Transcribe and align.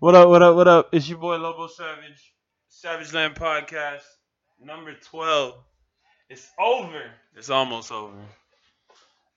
What 0.00 0.14
up, 0.14 0.28
what 0.28 0.42
up, 0.42 0.56
what 0.56 0.68
up? 0.68 0.88
It's 0.92 1.08
your 1.08 1.18
boy 1.18 1.36
Lobo 1.36 1.66
Savage, 1.68 2.34
Savage 2.68 3.12
Land 3.12 3.36
Podcast, 3.36 4.02
number 4.60 4.92
12. 4.92 5.54
It's 6.28 6.46
over. 6.60 7.02
It's 7.36 7.48
almost 7.48 7.90
over. 7.92 8.16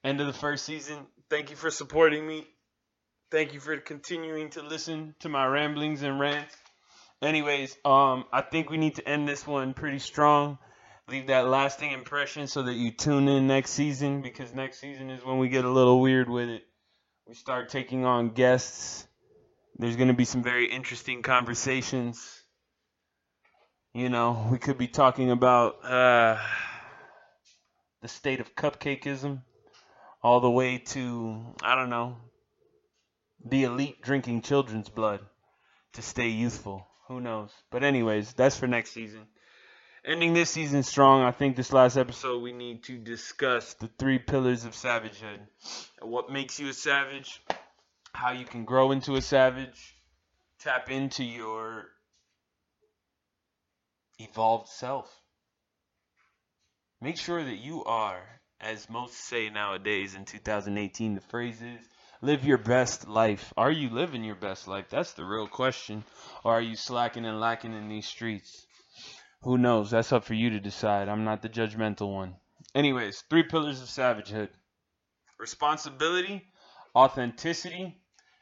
End 0.04 0.20
of 0.20 0.28
the 0.28 0.34
first 0.34 0.66
season. 0.66 0.98
Thank 1.30 1.52
you 1.52 1.56
for 1.56 1.70
supporting 1.70 2.28
me. 2.28 2.46
Thank 3.32 3.54
you 3.54 3.60
for 3.60 3.78
continuing 3.78 4.50
to 4.52 4.62
listen 4.64 5.16
to 5.20 5.30
my 5.30 5.46
ramblings 5.46 6.02
and 6.02 6.20
rants. 6.20 6.56
Anyways, 7.22 7.78
um, 7.86 8.26
I 8.34 8.42
think 8.42 8.70
we 8.70 8.78
need 8.78 8.96
to 8.96 9.08
end 9.08 9.28
this 9.28 9.46
one 9.46 9.74
pretty 9.74 10.00
strong. 10.00 10.58
Leave 11.08 11.28
that 11.28 11.48
lasting 11.48 11.92
impression 11.92 12.48
so 12.48 12.64
that 12.64 12.74
you 12.74 12.92
tune 12.92 13.28
in 13.30 13.48
next 13.48 13.72
season 13.72 14.22
because 14.22 14.54
next 14.54 14.80
season 14.80 15.10
is 15.12 15.24
when 15.24 15.38
we 15.38 15.50
get 15.50 15.66
a 15.66 15.70
little 15.70 16.02
weird 16.02 16.30
with 16.30 16.50
it. 16.50 16.64
We 17.28 17.36
start 17.36 17.70
taking 17.70 18.06
on 18.06 18.30
guests. 18.32 19.07
There's 19.80 19.96
going 19.96 20.08
to 20.08 20.14
be 20.16 20.26
some 20.26 20.42
very 20.42 20.72
interesting 20.72 21.22
conversations. 21.22 22.42
You 23.94 24.10
know, 24.10 24.48
we 24.52 24.58
could 24.58 24.78
be 24.78 24.88
talking 24.88 25.30
about 25.30 25.86
uh, 25.86 26.38
the 28.02 28.08
state 28.08 28.40
of 28.40 28.56
cupcakeism 28.56 29.44
all 30.24 30.40
the 30.40 30.50
way 30.50 30.80
to, 30.80 31.56
I 31.62 31.76
don't 31.76 31.92
know, 31.92 32.18
the 33.46 33.66
elite 33.66 34.02
drinking 34.02 34.42
children's 34.42 34.90
blood 34.90 35.20
to 35.94 36.02
stay 36.02 36.30
youthful. 36.30 36.88
Who 37.08 37.22
knows? 37.22 37.52
But, 37.70 37.84
anyways, 37.84 38.34
that's 38.34 38.58
for 38.58 38.68
next 38.68 38.92
season. 38.92 39.28
Ending 40.04 40.34
this 40.34 40.50
season 40.50 40.82
strong, 40.84 41.22
I 41.22 41.32
think 41.32 41.56
this 41.56 41.72
last 41.72 41.98
episode 41.98 42.42
we 42.42 42.52
need 42.52 42.84
to 42.86 42.98
discuss 42.98 43.76
the 43.76 43.90
three 44.00 44.18
pillars 44.18 44.66
of 44.66 44.74
savagehood. 44.74 45.40
What 46.02 46.32
makes 46.32 46.60
you 46.60 46.70
a 46.70 46.74
savage, 46.74 47.42
how 48.18 48.32
you 48.32 48.46
can 48.46 48.66
grow 48.66 48.92
into 48.92 49.16
a 49.16 49.22
savage, 49.22 49.96
tap 50.60 50.90
into 50.90 51.24
your 51.24 51.86
evolved 54.18 54.68
self. 54.70 55.08
Make 57.00 57.18
sure 57.18 57.44
that 57.44 57.58
you 57.58 57.84
are, 57.84 58.24
as 58.60 58.90
most 58.90 59.14
say 59.14 59.52
nowadays 59.52 60.16
in 60.16 60.26
2018, 60.26 61.14
the 61.14 61.22
phrase 61.22 61.62
is 61.62 61.80
live 62.24 62.44
your 62.44 62.58
best 62.58 63.08
life. 63.08 63.54
Are 63.56 63.72
you 63.72 63.92
living 63.92 64.24
your 64.24 64.36
best 64.36 64.68
life? 64.68 64.90
That's 64.90 65.14
the 65.14 65.24
real 65.24 65.48
question. 65.48 66.04
Or 66.44 66.54
are 66.54 66.62
you 66.62 66.76
slacking 66.76 67.24
and 67.24 67.40
lacking 67.40 67.74
in 67.74 67.88
these 67.88 68.08
streets? 68.08 68.66
Who 69.44 69.60
knows? 69.60 69.92
That's 69.92 70.12
up 70.12 70.24
for 70.24 70.34
you 70.34 70.50
to 70.50 70.60
decide. 70.60 71.08
I'm 71.08 71.24
not 71.24 71.44
the 71.44 71.50
judgmental 71.50 72.12
one. 72.12 72.36
Anyways, 72.74 73.22
three 73.30 73.44
pillars 73.44 73.80
of 73.80 73.90
savagehood 73.90 74.50
responsibility, 75.38 76.48
authenticity, 76.96 77.96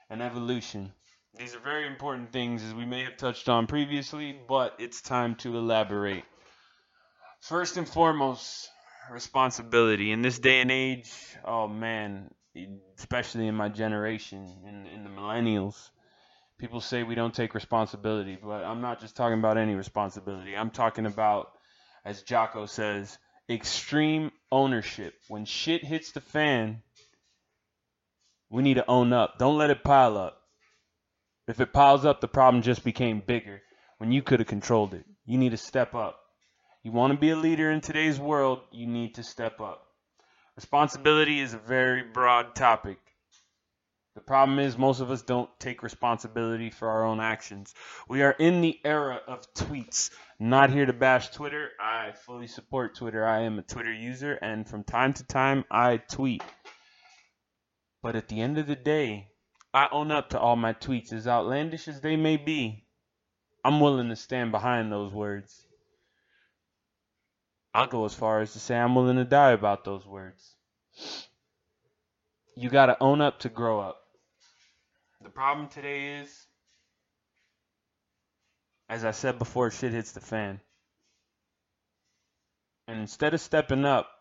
and 0.10 0.22
evolution. 0.22 0.94
These 1.38 1.56
are 1.56 1.60
very 1.60 1.86
important 1.86 2.32
things, 2.32 2.64
as 2.64 2.74
we 2.74 2.86
may 2.86 3.04
have 3.04 3.18
touched 3.18 3.50
on 3.50 3.68
previously, 3.68 4.40
but 4.48 4.76
it's 4.80 5.02
time 5.02 5.36
to 5.38 5.58
elaborate. 5.58 6.24
First 7.42 7.78
and 7.78 7.88
foremost, 7.88 8.70
responsibility. 9.12 10.12
In 10.12 10.22
this 10.22 10.40
day 10.40 10.62
and 10.62 10.72
age, 10.72 11.12
oh 11.44 11.68
man, 11.68 12.32
especially 12.98 13.48
in 13.48 13.56
my 13.56 13.70
generation, 13.70 14.50
in, 14.66 14.88
in 14.88 15.04
the 15.04 15.10
millennials, 15.10 15.90
people 16.58 16.80
say 16.80 17.04
we 17.04 17.16
don't 17.16 17.34
take 17.34 17.54
responsibility, 17.54 18.38
but 18.42 18.64
I'm 18.64 18.82
not 18.82 19.02
just 19.02 19.16
talking 19.16 19.40
about 19.40 19.58
any 19.58 19.76
responsibility. 19.76 20.56
I'm 20.56 20.72
talking 20.72 21.06
about, 21.06 21.52
as 22.06 22.24
Jocko 22.24 22.66
says, 22.66 23.18
extreme 23.50 24.32
ownership. 24.52 25.14
When 25.28 25.46
shit 25.46 25.84
hits 25.84 26.14
the 26.14 26.22
fan, 26.22 26.82
we 28.56 28.64
need 28.64 28.76
to 28.76 28.90
own 28.90 29.12
up. 29.12 29.38
Don't 29.38 29.58
let 29.58 29.70
it 29.70 29.84
pile 29.84 30.18
up. 30.18 30.42
If 31.46 31.60
it 31.60 31.74
piles 31.74 32.06
up, 32.06 32.22
the 32.22 32.30
problem 32.30 32.64
just 32.64 32.86
became 32.86 33.20
bigger 33.20 33.62
when 33.98 34.14
you 34.14 34.22
could 34.22 34.40
have 34.40 34.48
controlled 34.48 34.94
it. 34.94 35.04
You 35.26 35.38
need 35.38 35.50
to 35.50 35.58
step 35.58 35.94
up. 35.94 36.22
You 36.82 36.94
want 36.94 37.12
to 37.12 37.20
be 37.20 37.32
a 37.32 37.36
leader 37.36 37.70
in 37.70 37.82
today's 37.82 38.18
world, 38.18 38.62
you 38.72 38.88
need 38.88 39.16
to 39.16 39.24
step 39.24 39.60
up. 39.60 39.86
Responsibility 40.56 41.42
is 41.42 41.54
a 41.54 41.58
very 41.58 42.02
broad 42.02 42.56
topic. 42.56 42.98
The 44.16 44.22
problem 44.22 44.60
is, 44.60 44.78
most 44.78 45.02
of 45.02 45.12
us 45.12 45.22
don't 45.22 45.50
take 45.60 45.84
responsibility 45.84 46.70
for 46.70 46.88
our 46.88 47.04
own 47.04 47.20
actions. 47.20 47.74
We 48.08 48.22
are 48.22 48.32
in 48.40 48.62
the 48.62 48.80
era 48.86 49.20
of 49.28 49.54
tweets. 49.54 50.12
Not 50.40 50.70
here 50.70 50.86
to 50.86 50.94
bash 50.94 51.32
Twitter. 51.32 51.72
I 51.78 52.14
fully 52.26 52.48
support 52.48 52.96
Twitter. 52.96 53.26
I 53.26 53.42
am 53.42 53.60
a 53.60 53.64
Twitter 53.64 53.94
user, 53.94 54.32
and 54.42 54.66
from 54.66 54.86
time 54.86 55.12
to 55.16 55.26
time, 55.26 55.66
I 55.70 55.98
tweet. 55.98 56.42
But 58.06 58.16
at 58.16 58.28
the 58.28 58.40
end 58.40 58.60
of 58.60 58.68
the 58.68 58.76
day, 58.76 59.32
I 59.74 59.88
own 59.92 60.12
up 60.12 60.30
to 60.30 60.40
all 60.40 60.56
my 60.56 60.74
tweets, 60.74 61.12
as 61.12 61.28
outlandish 61.28 61.88
as 61.88 62.02
they 62.02 62.16
may 62.16 62.38
be. 62.38 62.86
I'm 63.64 63.80
willing 63.80 64.10
to 64.10 64.16
stand 64.16 64.52
behind 64.52 64.92
those 64.92 65.12
words. 65.12 65.66
I'll 67.74 67.88
go 67.88 68.06
as 68.06 68.14
far 68.14 68.42
as 68.42 68.54
to 68.54 68.60
say 68.60 68.78
I'm 68.78 68.94
willing 68.94 69.16
to 69.16 69.26
die 69.26 69.54
about 69.54 69.86
those 69.86 70.06
words. 70.06 70.54
You 72.56 72.70
got 72.70 72.86
to 72.86 72.98
own 73.02 73.22
up 73.22 73.40
to 73.40 73.50
grow 73.50 73.80
up. 73.80 74.00
The 75.24 75.32
problem 75.32 75.68
today 75.70 76.20
is, 76.20 76.46
as 78.88 79.04
I 79.04 79.12
said 79.12 79.40
before, 79.40 79.72
shit 79.72 79.94
hits 79.94 80.12
the 80.12 80.22
fan. 80.22 80.62
And 82.88 83.00
instead 83.00 83.34
of 83.34 83.42
stepping 83.42 83.84
up, 83.84 84.15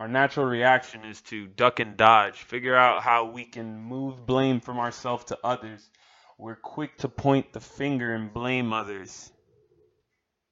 our 0.00 0.08
natural 0.08 0.46
reaction 0.46 1.04
is 1.04 1.20
to 1.22 1.46
duck 1.46 1.78
and 1.78 1.96
dodge, 1.96 2.42
figure 2.42 2.74
out 2.74 3.02
how 3.02 3.30
we 3.30 3.44
can 3.44 3.78
move 3.78 4.26
blame 4.26 4.60
from 4.60 4.78
ourselves 4.78 5.26
to 5.26 5.38
others. 5.44 5.88
We're 6.36 6.56
quick 6.56 6.98
to 6.98 7.08
point 7.08 7.52
the 7.52 7.60
finger 7.60 8.12
and 8.12 8.32
blame 8.32 8.72
others. 8.72 9.30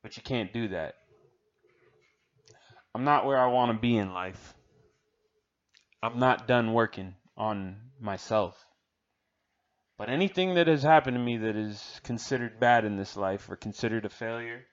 But 0.03 0.17
you 0.17 0.23
can't 0.23 0.53
do 0.53 0.69
that. 0.69 0.95
I'm 2.95 3.05
not 3.05 3.27
where 3.27 3.39
I 3.39 3.47
want 3.47 3.73
to 3.73 3.79
be 3.79 3.97
in 3.97 4.13
life. 4.13 4.55
I'm 6.03 6.19
not 6.19 6.47
done 6.47 6.73
working 6.73 7.15
on 7.37 7.77
myself. 8.01 8.57
But 9.99 10.09
anything 10.09 10.55
that 10.55 10.67
has 10.67 10.83
happened 10.83 11.17
to 11.17 11.23
me 11.23 11.39
that 11.39 11.57
is 11.57 12.01
considered 12.03 12.61
bad 12.61 12.85
in 12.85 12.97
this 12.97 13.17
life 13.17 13.49
or 13.51 13.57
considered 13.57 14.05
a 14.05 14.09
failure, 14.09 14.65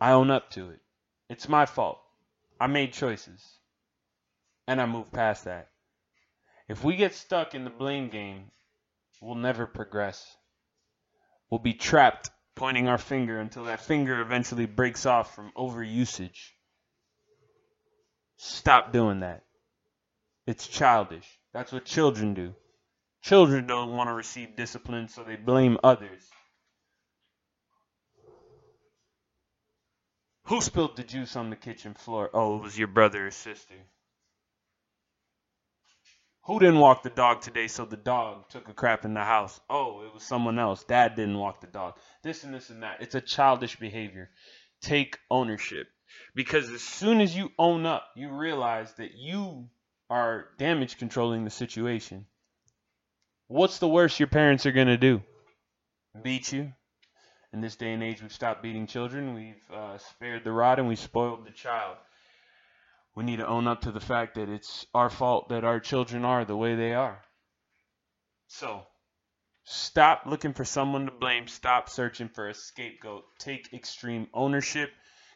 I 0.00 0.12
own 0.12 0.30
up 0.30 0.50
to 0.50 0.70
it. 0.70 0.80
It's 1.30 1.48
my 1.48 1.64
fault. 1.64 2.00
I 2.60 2.66
made 2.66 2.92
choices. 2.92 3.40
And 4.66 4.80
I 4.80 4.86
moved 4.86 5.12
past 5.12 5.44
that. 5.44 5.68
If 6.68 6.82
we 6.82 6.96
get 6.96 7.14
stuck 7.14 7.54
in 7.54 7.62
the 7.62 7.70
blame 7.70 8.08
game, 8.08 8.50
we'll 9.22 9.36
never 9.36 9.66
progress. 9.66 10.26
We'll 11.48 11.60
be 11.60 11.72
trapped 11.72 12.30
pointing 12.56 12.88
our 12.88 12.98
finger 12.98 13.38
until 13.38 13.64
that 13.64 13.80
finger 13.80 14.20
eventually 14.20 14.66
breaks 14.66 15.06
off 15.06 15.34
from 15.34 15.52
overusage. 15.56 16.50
Stop 18.36 18.92
doing 18.92 19.20
that. 19.20 19.44
It's 20.48 20.66
childish. 20.66 21.26
That's 21.52 21.70
what 21.70 21.84
children 21.84 22.34
do. 22.34 22.54
Children 23.22 23.68
don't 23.68 23.96
want 23.96 24.08
to 24.08 24.14
receive 24.14 24.56
discipline, 24.56 25.08
so 25.08 25.22
they 25.22 25.36
blame 25.36 25.78
others. 25.84 26.28
Who 30.50 30.60
spilled 30.60 30.96
the 30.96 31.04
juice 31.04 31.36
on 31.36 31.48
the 31.48 31.54
kitchen 31.54 31.94
floor? 31.94 32.28
Oh, 32.34 32.56
it 32.56 32.62
was 32.64 32.76
your 32.76 32.88
brother 32.88 33.28
or 33.28 33.30
sister. 33.30 33.76
Who 36.46 36.58
didn't 36.58 36.80
walk 36.80 37.04
the 37.04 37.10
dog 37.10 37.40
today, 37.40 37.68
so 37.68 37.84
the 37.84 37.96
dog 37.96 38.48
took 38.48 38.68
a 38.68 38.74
crap 38.74 39.04
in 39.04 39.14
the 39.14 39.22
house? 39.22 39.60
Oh, 39.70 40.02
it 40.02 40.12
was 40.12 40.24
someone 40.24 40.58
else. 40.58 40.82
Dad 40.82 41.14
didn't 41.14 41.38
walk 41.38 41.60
the 41.60 41.68
dog. 41.68 41.94
This 42.24 42.42
and 42.42 42.52
this 42.52 42.68
and 42.68 42.82
that. 42.82 43.00
It's 43.00 43.14
a 43.14 43.20
childish 43.20 43.76
behavior. 43.76 44.28
Take 44.82 45.20
ownership. 45.30 45.86
Because 46.34 46.68
as 46.72 46.82
soon 46.82 47.20
as 47.20 47.36
you 47.36 47.52
own 47.56 47.86
up, 47.86 48.08
you 48.16 48.30
realize 48.30 48.92
that 48.94 49.14
you 49.14 49.68
are 50.10 50.48
damage 50.58 50.98
controlling 50.98 51.44
the 51.44 51.50
situation. 51.50 52.26
What's 53.46 53.78
the 53.78 53.88
worst 53.88 54.18
your 54.18 54.26
parents 54.26 54.66
are 54.66 54.72
going 54.72 54.88
to 54.88 54.96
do? 54.96 55.22
Beat 56.20 56.52
you, 56.52 56.72
in 57.52 57.60
this 57.60 57.76
day 57.76 57.92
and 57.92 58.02
age, 58.02 58.22
we've 58.22 58.32
stopped 58.32 58.62
beating 58.62 58.86
children. 58.86 59.34
We've 59.34 59.76
uh, 59.76 59.98
spared 59.98 60.44
the 60.44 60.52
rod 60.52 60.78
and 60.78 60.88
we 60.88 60.96
spoiled 60.96 61.44
the 61.44 61.50
child. 61.50 61.96
We 63.16 63.24
need 63.24 63.38
to 63.38 63.46
own 63.46 63.66
up 63.66 63.82
to 63.82 63.90
the 63.90 64.00
fact 64.00 64.36
that 64.36 64.48
it's 64.48 64.86
our 64.94 65.10
fault 65.10 65.48
that 65.48 65.64
our 65.64 65.80
children 65.80 66.24
are 66.24 66.44
the 66.44 66.56
way 66.56 66.76
they 66.76 66.94
are. 66.94 67.20
So, 68.46 68.82
stop 69.64 70.22
looking 70.26 70.54
for 70.54 70.64
someone 70.64 71.06
to 71.06 71.12
blame. 71.12 71.48
Stop 71.48 71.88
searching 71.88 72.28
for 72.28 72.48
a 72.48 72.54
scapegoat. 72.54 73.24
Take 73.38 73.72
extreme 73.72 74.28
ownership. 74.32 74.90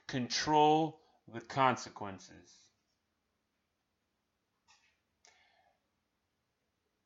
Control 0.07 1.01
the 1.33 1.41
consequences. 1.41 2.51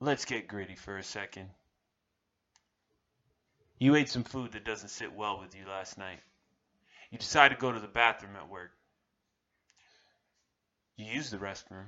Let's 0.00 0.26
get 0.26 0.48
gritty 0.48 0.76
for 0.76 0.98
a 0.98 1.02
second. 1.02 1.48
You 3.78 3.94
ate 3.94 4.08
some 4.08 4.24
food 4.24 4.52
that 4.52 4.64
doesn't 4.64 4.88
sit 4.88 5.12
well 5.12 5.38
with 5.40 5.54
you 5.54 5.64
last 5.68 5.98
night. 5.98 6.18
You 7.10 7.18
decide 7.18 7.50
to 7.50 7.56
go 7.56 7.70
to 7.70 7.80
the 7.80 7.86
bathroom 7.86 8.36
at 8.36 8.50
work. 8.50 8.70
You 10.96 11.06
use 11.06 11.30
the 11.30 11.38
restroom. 11.38 11.86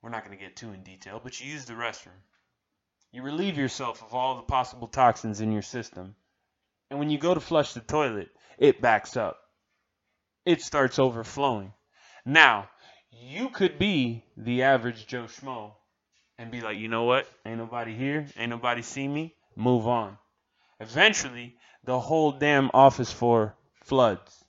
We're 0.00 0.10
not 0.10 0.24
going 0.24 0.36
to 0.36 0.42
get 0.42 0.54
too 0.54 0.72
in 0.72 0.82
detail, 0.82 1.20
but 1.22 1.40
you 1.40 1.50
use 1.50 1.64
the 1.64 1.72
restroom. 1.74 2.20
You 3.10 3.22
relieve 3.22 3.58
yourself 3.58 4.02
of 4.02 4.14
all 4.14 4.36
the 4.36 4.42
possible 4.42 4.86
toxins 4.86 5.40
in 5.40 5.50
your 5.50 5.62
system. 5.62 6.14
And 6.90 6.98
when 6.98 7.10
you 7.10 7.18
go 7.18 7.34
to 7.34 7.40
flush 7.40 7.72
the 7.72 7.80
toilet, 7.80 8.28
it 8.58 8.80
backs 8.80 9.16
up. 9.16 9.38
It 10.44 10.62
starts 10.62 10.98
overflowing. 10.98 11.72
Now, 12.24 12.68
you 13.10 13.48
could 13.48 13.78
be 13.78 14.24
the 14.36 14.62
average 14.62 15.06
Joe 15.06 15.24
Schmo 15.24 15.72
and 16.38 16.50
be 16.50 16.60
like, 16.60 16.78
you 16.78 16.88
know 16.88 17.04
what? 17.04 17.28
Ain't 17.44 17.58
nobody 17.58 17.94
here. 17.94 18.26
Ain't 18.36 18.50
nobody 18.50 18.82
see 18.82 19.08
me. 19.08 19.34
Move 19.56 19.86
on. 19.86 20.18
Eventually, 20.80 21.56
the 21.84 22.00
whole 22.00 22.32
damn 22.32 22.70
office 22.74 23.12
for 23.12 23.56
floods. 23.84 24.44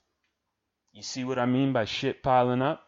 You 0.92 1.02
see 1.02 1.24
what 1.24 1.38
I 1.38 1.46
mean 1.46 1.72
by 1.72 1.84
shit 1.84 2.22
piling 2.22 2.62
up? 2.62 2.82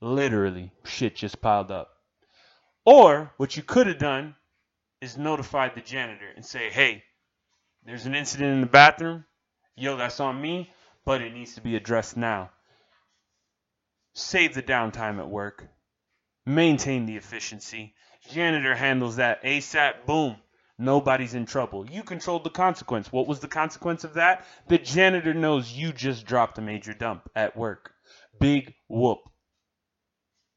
Literally, 0.00 0.72
shit 0.84 1.16
just 1.16 1.40
piled 1.40 1.70
up. 1.70 1.90
Or 2.84 3.32
what 3.36 3.56
you 3.56 3.62
could 3.62 3.86
have 3.86 3.98
done 3.98 4.34
is 5.00 5.16
notified 5.16 5.74
the 5.74 5.80
janitor 5.80 6.28
and 6.34 6.44
say, 6.44 6.70
hey, 6.70 7.04
there's 7.84 8.06
an 8.06 8.14
incident 8.14 8.54
in 8.54 8.60
the 8.62 8.66
bathroom. 8.66 9.24
Yo, 9.76 9.96
that's 9.96 10.20
on 10.20 10.40
me, 10.40 10.70
but 11.04 11.20
it 11.20 11.34
needs 11.34 11.54
to 11.54 11.60
be 11.60 11.76
addressed 11.76 12.16
now. 12.16 12.50
Save 14.14 14.54
the 14.54 14.62
downtime 14.62 15.18
at 15.18 15.28
work. 15.28 15.66
Maintain 16.46 17.06
the 17.06 17.16
efficiency. 17.16 17.94
Janitor 18.30 18.74
handles 18.74 19.16
that 19.16 19.42
ASAP. 19.42 20.06
Boom. 20.06 20.36
Nobody's 20.78 21.34
in 21.34 21.46
trouble. 21.46 21.88
You 21.88 22.02
controlled 22.02 22.44
the 22.44 22.50
consequence. 22.50 23.12
What 23.12 23.28
was 23.28 23.40
the 23.40 23.48
consequence 23.48 24.02
of 24.02 24.14
that? 24.14 24.44
The 24.66 24.78
janitor 24.78 25.32
knows 25.32 25.72
you 25.72 25.92
just 25.92 26.26
dropped 26.26 26.58
a 26.58 26.62
major 26.62 26.92
dump 26.92 27.30
at 27.36 27.56
work. 27.56 27.94
Big 28.40 28.74
whoop. 28.88 29.20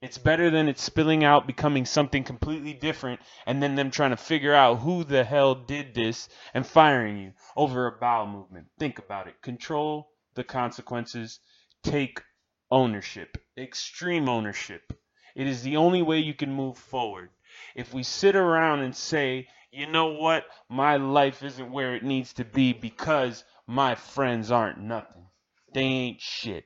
It's 0.01 0.17
better 0.17 0.49
than 0.49 0.67
it 0.67 0.79
spilling 0.79 1.23
out, 1.23 1.47
becoming 1.47 1.85
something 1.85 2.23
completely 2.23 2.73
different, 2.73 3.19
and 3.45 3.61
then 3.61 3.75
them 3.75 3.89
trying 3.89 4.11
to 4.11 4.17
figure 4.17 4.53
out 4.53 4.79
who 4.79 5.03
the 5.03 5.23
hell 5.23 5.55
did 5.55 5.93
this 5.93 6.29
and 6.53 6.65
firing 6.65 7.17
you 7.17 7.33
over 7.55 7.87
a 7.87 7.97
bowel 7.97 8.27
movement. 8.27 8.67
Think 8.77 8.99
about 8.99 9.27
it. 9.27 9.41
Control 9.41 10.09
the 10.35 10.43
consequences. 10.43 11.39
Take 11.83 12.21
ownership, 12.69 13.37
extreme 13.57 14.29
ownership. 14.29 14.93
It 15.35 15.47
is 15.47 15.63
the 15.63 15.77
only 15.77 16.01
way 16.01 16.19
you 16.19 16.33
can 16.33 16.51
move 16.51 16.77
forward. 16.77 17.29
If 17.75 17.93
we 17.93 18.03
sit 18.03 18.35
around 18.35 18.81
and 18.81 18.95
say, 18.95 19.47
you 19.71 19.87
know 19.87 20.07
what, 20.07 20.45
my 20.69 20.97
life 20.97 21.43
isn't 21.43 21.71
where 21.71 21.95
it 21.95 22.03
needs 22.03 22.33
to 22.33 22.45
be 22.45 22.73
because 22.73 23.43
my 23.67 23.95
friends 23.95 24.51
aren't 24.51 24.79
nothing, 24.79 25.25
they 25.73 25.81
ain't 25.81 26.21
shit. 26.21 26.65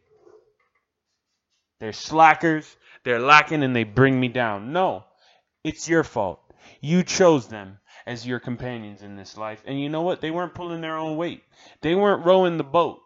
They're 1.79 1.93
slackers, 1.93 2.77
they're 3.03 3.19
lacking, 3.19 3.63
and 3.63 3.75
they 3.75 3.83
bring 3.83 4.19
me 4.19 4.27
down. 4.27 4.71
No, 4.71 5.03
it's 5.63 5.89
your 5.89 6.03
fault. 6.03 6.39
You 6.79 7.03
chose 7.03 7.47
them 7.47 7.79
as 8.05 8.25
your 8.25 8.39
companions 8.39 9.01
in 9.01 9.15
this 9.15 9.35
life. 9.35 9.63
And 9.65 9.81
you 9.81 9.89
know 9.89 10.03
what? 10.03 10.21
They 10.21 10.31
weren't 10.31 10.53
pulling 10.53 10.81
their 10.81 10.97
own 10.97 11.17
weight, 11.17 11.43
they 11.81 11.95
weren't 11.95 12.25
rowing 12.25 12.57
the 12.57 12.63
boat. 12.63 13.01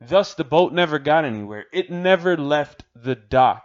Thus, 0.00 0.34
the 0.34 0.44
boat 0.44 0.72
never 0.72 0.98
got 0.98 1.24
anywhere. 1.24 1.66
It 1.72 1.90
never 1.90 2.36
left 2.36 2.84
the 2.94 3.14
dock. 3.14 3.62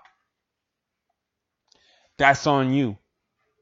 That's 2.17 2.45
on 2.45 2.73
you. 2.73 2.97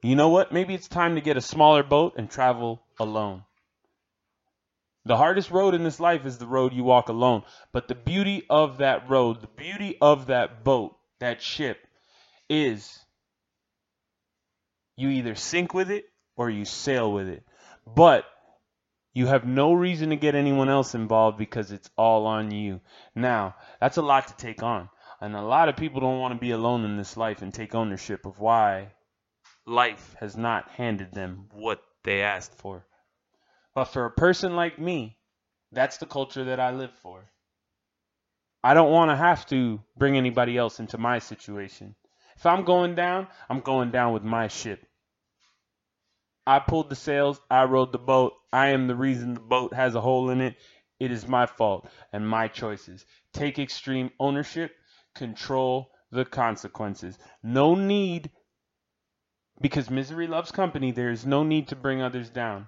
You 0.01 0.15
know 0.15 0.29
what? 0.29 0.51
Maybe 0.51 0.73
it's 0.73 0.87
time 0.87 1.15
to 1.15 1.21
get 1.21 1.37
a 1.37 1.41
smaller 1.41 1.83
boat 1.83 2.13
and 2.17 2.29
travel 2.29 2.81
alone. 2.99 3.43
The 5.05 5.17
hardest 5.17 5.51
road 5.51 5.73
in 5.73 5.83
this 5.83 5.99
life 5.99 6.25
is 6.25 6.37
the 6.37 6.45
road 6.45 6.73
you 6.73 6.83
walk 6.83 7.09
alone. 7.09 7.43
But 7.71 7.87
the 7.87 7.95
beauty 7.95 8.45
of 8.49 8.79
that 8.79 9.09
road, 9.09 9.41
the 9.41 9.47
beauty 9.47 9.97
of 10.01 10.27
that 10.27 10.63
boat, 10.63 10.97
that 11.19 11.41
ship, 11.41 11.77
is 12.49 12.99
you 14.97 15.09
either 15.09 15.35
sink 15.35 15.73
with 15.73 15.89
it 15.89 16.05
or 16.35 16.49
you 16.49 16.65
sail 16.65 17.11
with 17.11 17.29
it. 17.29 17.43
But 17.85 18.25
you 19.13 19.27
have 19.27 19.47
no 19.47 19.73
reason 19.73 20.09
to 20.09 20.15
get 20.15 20.35
anyone 20.35 20.69
else 20.69 20.93
involved 20.93 21.37
because 21.37 21.71
it's 21.71 21.89
all 21.97 22.27
on 22.27 22.51
you. 22.51 22.81
Now, 23.15 23.55
that's 23.79 23.97
a 23.97 24.01
lot 24.01 24.27
to 24.27 24.35
take 24.35 24.61
on. 24.61 24.89
And 25.21 25.35
a 25.35 25.41
lot 25.41 25.69
of 25.69 25.77
people 25.77 26.01
don't 26.01 26.19
want 26.19 26.33
to 26.33 26.39
be 26.39 26.51
alone 26.51 26.85
in 26.85 26.97
this 26.97 27.17
life 27.17 27.41
and 27.41 27.53
take 27.53 27.73
ownership 27.73 28.25
of 28.25 28.39
why 28.39 28.91
life 29.67 30.15
has 30.19 30.37
not 30.37 30.69
handed 30.71 31.11
them 31.11 31.49
what 31.51 31.81
they 32.03 32.21
asked 32.23 32.55
for. 32.55 32.87
But 33.75 33.85
for 33.85 34.05
a 34.05 34.11
person 34.11 34.55
like 34.55 34.79
me, 34.79 35.17
that's 35.71 35.97
the 35.97 36.05
culture 36.05 36.45
that 36.45 36.59
I 36.59 36.71
live 36.71 36.93
for. 37.03 37.29
I 38.63 38.73
don't 38.73 38.91
want 38.91 39.11
to 39.11 39.15
have 39.15 39.45
to 39.47 39.81
bring 39.95 40.17
anybody 40.17 40.57
else 40.57 40.79
into 40.79 40.97
my 40.97 41.19
situation. 41.19 41.95
If 42.37 42.45
I'm 42.45 42.63
going 42.63 42.95
down, 42.95 43.27
I'm 43.49 43.59
going 43.59 43.91
down 43.91 44.13
with 44.13 44.23
my 44.23 44.47
ship. 44.47 44.85
I 46.45 46.59
pulled 46.59 46.89
the 46.89 46.95
sails. 46.95 47.41
I 47.51 47.65
rowed 47.65 47.91
the 47.91 47.99
boat. 47.99 48.33
I 48.53 48.67
am 48.69 48.87
the 48.87 48.95
reason 48.95 49.33
the 49.33 49.41
boat 49.41 49.73
has 49.73 49.95
a 49.95 50.01
hole 50.01 50.29
in 50.29 50.39
it. 50.39 50.55
It 50.99 51.11
is 51.11 51.27
my 51.27 51.45
fault 51.45 51.89
and 52.13 52.27
my 52.27 52.47
choices. 52.47 53.05
Take 53.33 53.59
extreme 53.59 54.11
ownership. 54.19 54.71
Control 55.13 55.91
the 56.11 56.25
consequences. 56.25 57.19
No 57.43 57.75
need, 57.75 58.31
because 59.59 59.89
misery 59.89 60.27
loves 60.27 60.51
company, 60.51 60.91
there 60.91 61.11
is 61.11 61.25
no 61.25 61.43
need 61.43 61.69
to 61.69 61.75
bring 61.75 62.01
others 62.01 62.29
down. 62.29 62.67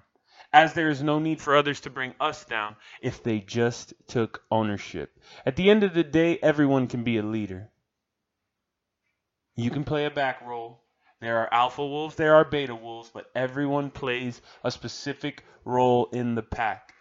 As 0.52 0.74
there 0.74 0.88
is 0.88 1.02
no 1.02 1.20
need 1.20 1.40
for 1.40 1.56
others 1.56 1.80
to 1.82 1.90
bring 1.90 2.14
us 2.18 2.44
down 2.44 2.76
if 3.00 3.22
they 3.22 3.38
just 3.38 3.94
took 4.08 4.42
ownership. 4.50 5.16
At 5.46 5.54
the 5.54 5.70
end 5.70 5.84
of 5.84 5.94
the 5.94 6.02
day, 6.02 6.38
everyone 6.42 6.88
can 6.88 7.04
be 7.04 7.18
a 7.18 7.22
leader. 7.22 7.70
You 9.54 9.70
can 9.70 9.84
play 9.84 10.06
a 10.06 10.10
back 10.10 10.40
role. 10.42 10.82
There 11.20 11.38
are 11.38 11.52
alpha 11.52 11.86
wolves, 11.86 12.16
there 12.16 12.34
are 12.34 12.44
beta 12.44 12.74
wolves, 12.74 13.10
but 13.12 13.30
everyone 13.34 13.90
plays 13.90 14.40
a 14.64 14.70
specific 14.70 15.44
role 15.64 16.06
in 16.06 16.34
the 16.34 16.42
pack. 16.42 16.94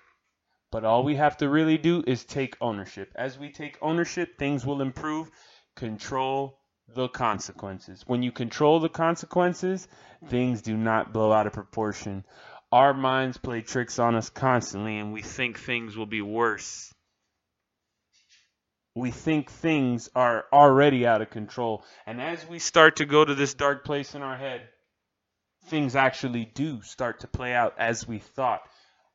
But 0.71 0.85
all 0.85 1.03
we 1.03 1.15
have 1.15 1.37
to 1.37 1.49
really 1.49 1.77
do 1.77 2.03
is 2.05 2.25
take 2.25 2.57
ownership. 2.61 3.11
As 3.15 3.39
we 3.39 3.49
take 3.51 3.77
ownership, 3.81 4.37
things 4.37 4.65
will 4.65 4.81
improve. 4.81 5.31
Control 5.75 6.58
the 6.93 7.07
consequences. 7.07 8.03
When 8.07 8.23
you 8.23 8.31
control 8.31 8.79
the 8.79 8.89
consequences, 8.89 9.87
things 10.27 10.61
do 10.61 10.75
not 10.77 11.13
blow 11.13 11.31
out 11.31 11.47
of 11.47 11.53
proportion. 11.53 12.25
Our 12.71 12.93
minds 12.93 13.37
play 13.37 13.61
tricks 13.61 13.99
on 13.99 14.15
us 14.15 14.29
constantly, 14.29 14.97
and 14.97 15.11
we 15.13 15.21
think 15.21 15.59
things 15.59 15.97
will 15.97 16.05
be 16.05 16.21
worse 16.21 16.93
we 18.99 19.11
think 19.11 19.49
things 19.49 20.09
are 20.15 20.45
already 20.51 21.05
out 21.05 21.21
of 21.21 21.29
control. 21.29 21.83
And 22.05 22.21
as 22.21 22.45
we 22.47 22.59
start 22.59 22.97
to 22.97 23.05
go 23.05 23.23
to 23.23 23.35
this 23.35 23.53
dark 23.53 23.85
place 23.85 24.15
in 24.15 24.21
our 24.21 24.37
head, 24.37 24.61
things 25.65 25.95
actually 25.95 26.45
do 26.45 26.81
start 26.81 27.21
to 27.21 27.27
play 27.27 27.53
out 27.53 27.75
as 27.77 28.07
we 28.07 28.19
thought. 28.19 28.61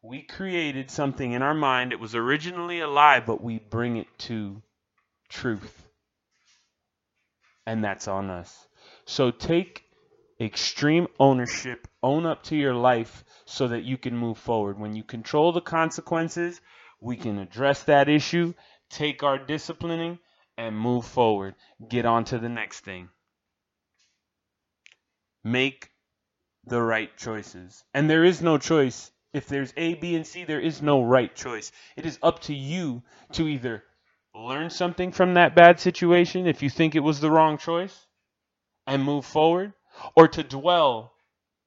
We 0.02 0.22
created 0.22 0.90
something 0.90 1.32
in 1.32 1.42
our 1.42 1.54
mind. 1.54 1.92
It 1.92 2.00
was 2.00 2.14
originally 2.14 2.80
a 2.80 2.88
lie, 2.88 3.20
but 3.20 3.42
we 3.42 3.58
bring 3.58 3.96
it 3.96 4.06
to 4.20 4.62
truth. 5.28 5.86
And 7.66 7.82
that's 7.82 8.08
on 8.08 8.30
us. 8.30 8.68
So 9.06 9.30
take 9.30 9.84
extreme 10.40 11.06
ownership, 11.18 11.88
own 12.02 12.26
up 12.26 12.42
to 12.44 12.56
your 12.56 12.74
life 12.74 13.24
so 13.44 13.68
that 13.68 13.84
you 13.84 13.96
can 13.96 14.16
move 14.16 14.38
forward. 14.38 14.78
When 14.78 14.94
you 14.94 15.02
control 15.02 15.52
the 15.52 15.60
consequences, 15.60 16.60
we 17.00 17.16
can 17.16 17.38
address 17.38 17.84
that 17.84 18.08
issue 18.08 18.54
take 18.94 19.22
our 19.22 19.38
disciplining, 19.38 20.18
and 20.56 20.78
move 20.78 21.04
forward. 21.04 21.54
Get 21.88 22.06
on 22.06 22.24
to 22.26 22.38
the 22.38 22.48
next 22.48 22.80
thing. 22.80 23.08
Make 25.42 25.90
the 26.64 26.80
right 26.80 27.14
choices. 27.16 27.84
And 27.92 28.08
there 28.08 28.24
is 28.24 28.40
no 28.40 28.56
choice. 28.56 29.10
If 29.32 29.48
there's 29.48 29.74
A, 29.76 29.94
B, 29.94 30.14
and 30.14 30.26
C, 30.26 30.44
there 30.44 30.60
is 30.60 30.80
no 30.80 31.02
right 31.02 31.34
choice. 31.34 31.72
It 31.96 32.06
is 32.06 32.18
up 32.22 32.40
to 32.42 32.54
you 32.54 33.02
to 33.32 33.48
either 33.48 33.82
learn 34.34 34.70
something 34.70 35.12
from 35.12 35.34
that 35.34 35.54
bad 35.54 35.80
situation 35.80 36.46
if 36.46 36.62
you 36.62 36.70
think 36.70 36.94
it 36.94 37.00
was 37.00 37.20
the 37.20 37.30
wrong 37.30 37.58
choice 37.58 38.06
and 38.86 39.02
move 39.02 39.24
forward, 39.24 39.72
or 40.16 40.28
to 40.28 40.42
dwell 40.42 41.14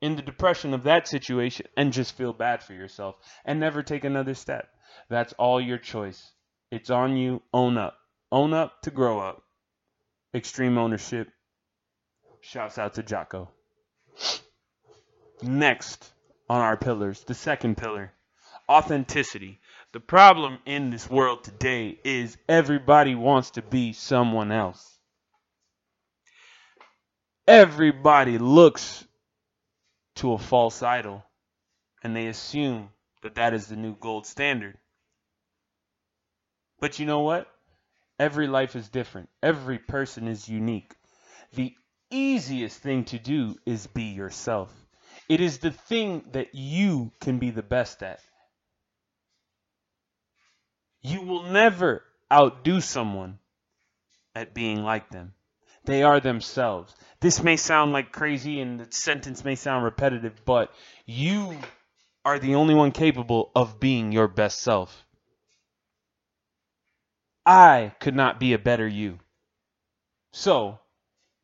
in 0.01 0.15
the 0.15 0.21
depression 0.21 0.73
of 0.73 0.83
that 0.83 1.07
situation 1.07 1.65
and 1.75 1.93
just 1.93 2.15
feel 2.15 2.33
bad 2.33 2.61
for 2.61 2.73
yourself 2.73 3.15
and 3.45 3.59
never 3.59 3.81
take 3.81 4.03
another 4.03 4.33
step. 4.33 4.69
That's 5.09 5.33
all 5.33 5.59
your 5.59 5.77
choice. 5.77 6.31
It's 6.71 6.89
on 6.89 7.17
you. 7.17 7.41
Own 7.53 7.77
up. 7.77 7.97
Own 8.31 8.53
up 8.53 8.81
to 8.83 8.91
grow 8.91 9.19
up. 9.19 9.41
Extreme 10.33 10.77
ownership. 10.77 11.29
Shouts 12.41 12.77
out 12.77 12.95
to 12.95 13.03
Jocko. 13.03 13.49
Next 15.41 16.13
on 16.49 16.61
our 16.61 16.77
pillars, 16.77 17.23
the 17.23 17.33
second 17.33 17.77
pillar 17.77 18.11
authenticity. 18.69 19.59
The 19.97 20.01
problem 20.01 20.59
in 20.63 20.91
this 20.91 21.09
world 21.09 21.43
today 21.43 21.97
is 22.03 22.37
everybody 22.47 23.15
wants 23.15 23.49
to 23.49 23.63
be 23.63 23.93
someone 23.93 24.51
else. 24.51 24.99
Everybody 27.47 28.37
looks 28.37 29.03
to 30.17 30.33
a 30.33 30.37
false 30.37 30.83
idol 30.83 31.25
and 32.03 32.15
they 32.15 32.27
assume 32.27 32.91
that 33.23 33.33
that 33.33 33.55
is 33.55 33.65
the 33.65 33.75
new 33.75 33.95
gold 33.95 34.27
standard. 34.27 34.77
But 36.79 36.99
you 36.99 37.07
know 37.07 37.21
what? 37.21 37.47
Every 38.19 38.45
life 38.45 38.75
is 38.75 38.89
different. 38.89 39.29
Every 39.41 39.79
person 39.79 40.27
is 40.27 40.47
unique. 40.47 40.93
The 41.53 41.73
easiest 42.11 42.79
thing 42.81 43.05
to 43.05 43.17
do 43.17 43.55
is 43.65 43.87
be 43.87 44.03
yourself. 44.03 44.71
It 45.27 45.41
is 45.41 45.57
the 45.57 45.71
thing 45.71 46.23
that 46.33 46.53
you 46.53 47.13
can 47.19 47.39
be 47.39 47.49
the 47.49 47.63
best 47.63 48.03
at. 48.03 48.19
You 51.01 51.21
will 51.21 51.43
never 51.43 52.03
outdo 52.31 52.81
someone 52.81 53.39
at 54.35 54.53
being 54.53 54.83
like 54.83 55.09
them. 55.09 55.33
They 55.85 56.03
are 56.03 56.19
themselves. 56.19 56.95
This 57.21 57.41
may 57.41 57.55
sound 57.55 57.93
like 57.93 58.11
crazy 58.11 58.59
and 58.59 58.79
the 58.79 58.91
sentence 58.91 59.43
may 59.45 59.55
sound 59.55 59.85
repetitive, 59.85 60.43
but 60.43 60.73
you 61.05 61.57
are 62.25 62.39
the 62.39 62.55
only 62.55 62.75
one 62.75 62.91
capable 62.91 63.51
of 63.55 63.79
being 63.79 64.11
your 64.11 64.27
best 64.27 64.59
self. 64.59 65.05
I 67.45 67.93
could 68.01 68.15
not 68.15 68.39
be 68.39 68.51
a 68.51 68.59
better 68.59 68.85
you. 68.85 69.19
So, 70.33 70.79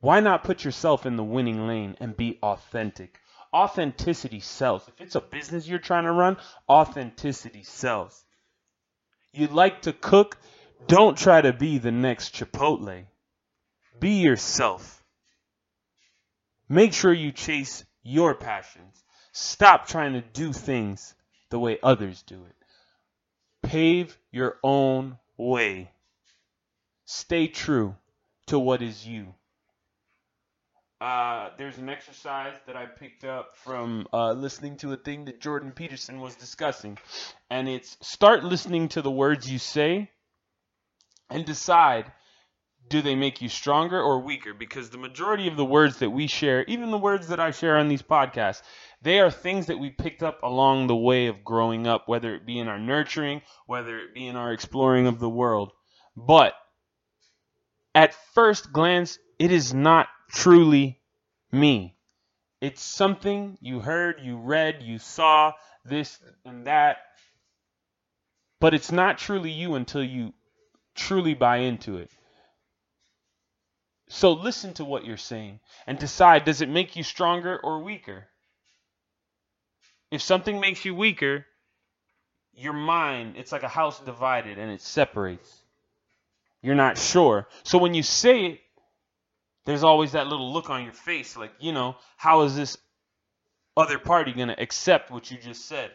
why 0.01 0.19
not 0.19 0.43
put 0.43 0.65
yourself 0.65 1.05
in 1.05 1.15
the 1.15 1.23
winning 1.23 1.65
lane 1.65 1.95
and 2.01 2.17
be 2.17 2.37
authentic? 2.43 3.21
Authenticity 3.53 4.41
sells. 4.41 4.85
If 4.89 4.99
it's 4.99 5.15
a 5.15 5.21
business 5.21 5.65
you're 5.65 5.79
trying 5.79 6.03
to 6.03 6.11
run, 6.11 6.35
authenticity 6.67 7.63
sells. 7.63 8.25
You 9.33 9.47
like 9.47 9.81
to 9.83 9.93
cook, 9.93 10.37
don't 10.87 11.17
try 11.17 11.41
to 11.41 11.51
be 11.51 11.79
the 11.79 11.91
next 11.91 12.35
Chipotle. 12.35 13.05
Be 13.99 14.21
yourself. 14.21 15.03
Make 16.69 16.93
sure 16.93 17.11
you 17.11 17.31
chase 17.31 17.83
your 18.03 18.35
passions. 18.35 19.03
Stop 19.31 19.87
trying 19.87 20.13
to 20.13 20.21
do 20.21 20.53
things 20.53 21.15
the 21.49 21.59
way 21.59 21.79
others 21.81 22.21
do 22.21 22.45
it. 22.45 22.55
Pave 23.67 24.17
your 24.31 24.57
own 24.63 25.17
way. 25.37 25.91
Stay 27.05 27.47
true 27.47 27.95
to 28.47 28.59
what 28.59 28.81
is 28.81 29.07
you. 29.07 29.33
Uh, 31.03 31.49
there's 31.57 31.77
an 31.79 31.89
exercise 31.89 32.53
that 32.65 32.77
I 32.77 32.85
picked 32.85 33.25
up 33.25 33.57
from 33.57 34.07
uh, 34.13 34.31
listening 34.31 34.77
to 34.77 34.93
a 34.93 34.95
thing 34.95 35.25
that 35.25 35.41
Jordan 35.41 35.73
Peterson 35.73 36.21
was 36.21 36.33
discussing, 36.35 36.97
and 37.49 37.67
it's 37.67 37.97
start 37.99 38.45
listening 38.45 38.87
to 38.87 39.01
the 39.01 39.11
words 39.11 39.51
you 39.51 39.59
say 39.59 40.09
and 41.29 41.43
decide 41.43 42.09
do 42.87 43.01
they 43.01 43.15
make 43.15 43.41
you 43.41 43.49
stronger 43.49 44.01
or 44.01 44.21
weaker? 44.21 44.53
Because 44.53 44.91
the 44.91 44.97
majority 44.97 45.49
of 45.49 45.57
the 45.57 45.65
words 45.65 45.97
that 45.97 46.09
we 46.09 46.27
share, 46.27 46.63
even 46.69 46.89
the 46.89 46.97
words 46.97 47.27
that 47.27 47.39
I 47.39 47.51
share 47.51 47.75
on 47.75 47.89
these 47.89 48.01
podcasts, 48.01 48.61
they 49.01 49.19
are 49.19 49.29
things 49.29 49.65
that 49.65 49.79
we 49.79 49.89
picked 49.89 50.23
up 50.23 50.41
along 50.41 50.87
the 50.87 50.95
way 50.95 51.27
of 51.27 51.43
growing 51.43 51.85
up, 51.85 52.07
whether 52.07 52.33
it 52.33 52.45
be 52.45 52.59
in 52.59 52.69
our 52.69 52.79
nurturing, 52.79 53.41
whether 53.65 53.99
it 53.99 54.13
be 54.13 54.25
in 54.25 54.37
our 54.37 54.53
exploring 54.53 55.07
of 55.07 55.19
the 55.19 55.29
world. 55.29 55.73
But 56.15 56.53
at 57.93 58.15
first 58.33 58.71
glance, 58.71 59.19
it 59.37 59.51
is 59.51 59.73
not 59.73 60.07
truly 60.33 60.99
me. 61.51 61.95
It's 62.59 62.81
something 62.81 63.57
you 63.61 63.79
heard, 63.79 64.21
you 64.21 64.37
read, 64.37 64.81
you 64.81 64.99
saw, 64.99 65.53
this 65.85 66.19
and 66.45 66.65
that. 66.65 66.97
But 68.59 68.73
it's 68.73 68.91
not 68.91 69.17
truly 69.17 69.51
you 69.51 69.75
until 69.75 70.03
you 70.03 70.33
truly 70.95 71.33
buy 71.33 71.57
into 71.57 71.97
it. 71.97 72.09
So 74.07 74.33
listen 74.33 74.73
to 74.75 74.85
what 74.85 75.05
you're 75.05 75.17
saying 75.17 75.59
and 75.87 75.97
decide 75.97 76.45
does 76.45 76.61
it 76.61 76.69
make 76.69 76.95
you 76.95 77.03
stronger 77.03 77.57
or 77.57 77.79
weaker? 77.79 78.27
If 80.11 80.21
something 80.21 80.59
makes 80.59 80.85
you 80.85 80.93
weaker, 80.93 81.45
your 82.53 82.73
mind, 82.73 83.35
it's 83.37 83.51
like 83.51 83.63
a 83.63 83.67
house 83.67 83.99
divided 83.99 84.59
and 84.59 84.71
it 84.71 84.81
separates. 84.81 85.63
You're 86.61 86.75
not 86.75 86.97
sure. 86.97 87.47
So 87.63 87.77
when 87.77 87.93
you 87.93 88.03
say 88.03 88.45
it, 88.45 88.59
there's 89.65 89.83
always 89.83 90.11
that 90.13 90.27
little 90.27 90.51
look 90.51 90.69
on 90.69 90.83
your 90.83 90.93
face 90.93 91.37
like, 91.37 91.53
you 91.59 91.71
know, 91.71 91.95
how 92.17 92.41
is 92.41 92.55
this 92.55 92.77
other 93.77 93.97
party 93.97 94.33
going 94.33 94.49
to 94.49 94.61
accept 94.61 95.11
what 95.11 95.31
you 95.31 95.37
just 95.37 95.65
said? 95.65 95.91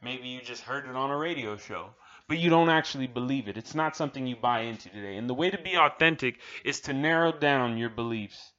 Maybe 0.00 0.28
you 0.28 0.40
just 0.40 0.62
heard 0.62 0.86
it 0.88 0.94
on 0.94 1.10
a 1.10 1.16
radio 1.16 1.56
show, 1.56 1.90
but 2.28 2.38
you 2.38 2.50
don't 2.50 2.68
actually 2.68 3.08
believe 3.08 3.48
it. 3.48 3.56
It's 3.56 3.74
not 3.74 3.96
something 3.96 4.26
you 4.26 4.36
buy 4.36 4.60
into 4.60 4.88
today. 4.88 5.16
And 5.16 5.28
the 5.28 5.34
way 5.34 5.50
to 5.50 5.58
be 5.58 5.76
authentic 5.76 6.38
is 6.64 6.80
to 6.82 6.92
narrow 6.92 7.32
down 7.32 7.78
your 7.78 7.90
beliefs. 7.90 8.52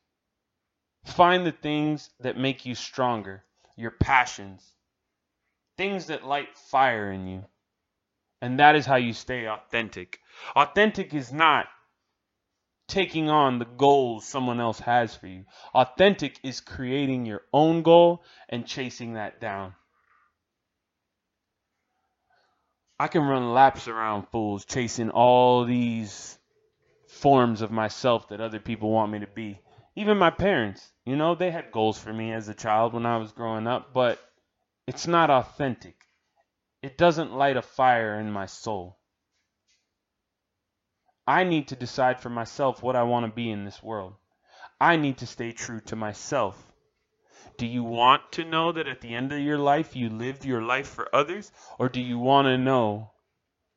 Find 1.06 1.46
the 1.46 1.54
things 1.54 2.10
that 2.20 2.38
make 2.38 2.66
you 2.66 2.76
stronger, 2.76 3.46
your 3.78 3.92
passions, 3.92 4.76
things 5.78 6.08
that 6.08 6.26
light 6.26 6.58
fire 6.58 7.10
in 7.10 7.26
you. 7.28 7.46
And 8.42 8.60
that 8.60 8.76
is 8.76 8.86
how 8.86 8.98
you 8.98 9.14
stay 9.14 9.48
authentic. 9.48 10.20
Authentic 10.56 11.14
is 11.14 11.32
not 11.32 11.68
taking 12.90 13.30
on 13.30 13.60
the 13.60 13.66
goals 13.66 14.26
someone 14.26 14.60
else 14.60 14.80
has 14.80 15.16
for 15.16 15.28
you. 15.28 15.46
Authentic 15.74 16.40
is 16.44 16.60
creating 16.60 17.26
your 17.26 17.42
own 17.54 17.84
goal 17.84 18.24
and 18.50 18.66
chasing 18.66 19.14
that 19.14 19.40
down. 19.40 19.76
I 23.00 23.08
can 23.08 23.24
run 23.24 23.54
laps 23.54 23.88
around 23.88 24.28
fools 24.28 24.66
chasing 24.66 25.10
all 25.10 25.64
these 25.64 26.38
forms 27.08 27.62
of 27.62 27.72
myself 27.72 28.28
that 28.28 28.42
other 28.42 28.60
people 28.60 28.92
want 28.92 29.12
me 29.12 29.20
to 29.20 29.28
be. 29.28 29.62
Even 29.96 30.18
my 30.18 30.30
parents, 30.30 30.92
you 31.06 31.16
know, 31.16 31.34
they 31.34 31.50
had 31.50 31.72
goals 31.72 31.98
for 31.98 32.12
me 32.12 32.34
as 32.34 32.50
a 32.50 32.54
child 32.54 32.94
when 32.94 33.06
I 33.06 33.18
was 33.18 33.32
growing 33.32 33.68
up, 33.68 33.94
but 33.94 34.20
it's 34.86 35.08
not 35.08 35.30
authentic. 35.30 35.96
It 36.82 36.98
doesn't 36.98 37.34
light 37.34 37.58
a 37.58 37.62
fire 37.62 38.20
in 38.20 38.32
my 38.32 38.46
soul. 38.46 38.99
I 41.30 41.44
need 41.44 41.68
to 41.68 41.76
decide 41.76 42.20
for 42.20 42.32
myself 42.32 42.82
what 42.82 42.96
I 42.96 43.04
want 43.04 43.28
to 43.28 43.32
be 43.32 43.52
in 43.52 43.64
this 43.64 43.84
world. 43.84 44.16
I 44.82 44.96
need 44.96 45.20
to 45.20 45.28
stay 45.28 45.52
true 45.52 45.80
to 45.82 45.96
myself. 45.96 46.58
Do 47.58 47.68
you 47.68 47.84
want 47.84 48.32
to 48.32 48.44
know 48.44 48.72
that 48.72 48.88
at 48.88 49.02
the 49.02 49.14
end 49.14 49.32
of 49.32 49.38
your 49.38 49.60
life 49.60 49.96
you 49.96 50.10
lived 50.10 50.44
your 50.44 50.64
life 50.64 50.88
for 50.88 51.08
others? 51.14 51.52
Or 51.78 51.88
do 51.88 52.02
you 52.02 52.18
want 52.18 52.48
to 52.48 52.58
know 52.58 53.12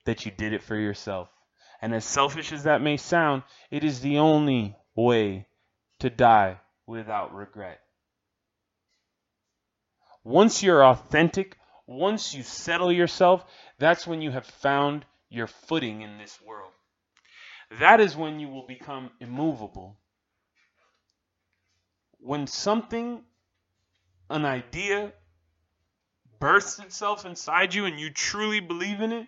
that 0.06 0.24
you 0.24 0.30
did 0.30 0.54
it 0.54 0.62
for 0.62 0.76
yourself? 0.76 1.28
And 1.82 1.94
as 1.94 2.06
selfish 2.06 2.52
as 2.52 2.62
that 2.62 2.80
may 2.80 2.96
sound, 2.96 3.42
it 3.70 3.84
is 3.84 4.00
the 4.00 4.20
only 4.20 4.74
way 4.96 5.46
to 5.98 6.08
die 6.08 6.58
without 6.86 7.34
regret. 7.34 7.82
Once 10.24 10.62
you're 10.62 10.86
authentic, 10.86 11.58
once 11.86 12.32
you 12.32 12.44
settle 12.44 12.90
yourself, 12.90 13.44
that's 13.78 14.06
when 14.06 14.22
you 14.22 14.30
have 14.30 14.46
found 14.46 15.04
your 15.28 15.48
footing 15.48 16.00
in 16.00 16.16
this 16.16 16.40
world. 16.40 16.72
That 17.78 18.00
is 18.00 18.16
when 18.16 18.38
you 18.40 18.48
will 18.48 18.66
become 18.66 19.10
immovable. 19.20 19.96
When 22.18 22.46
something, 22.46 23.22
an 24.30 24.44
idea, 24.44 25.12
bursts 26.38 26.78
itself 26.78 27.24
inside 27.24 27.74
you 27.74 27.86
and 27.86 27.98
you 27.98 28.10
truly 28.10 28.60
believe 28.60 29.00
in 29.00 29.12
it, 29.12 29.26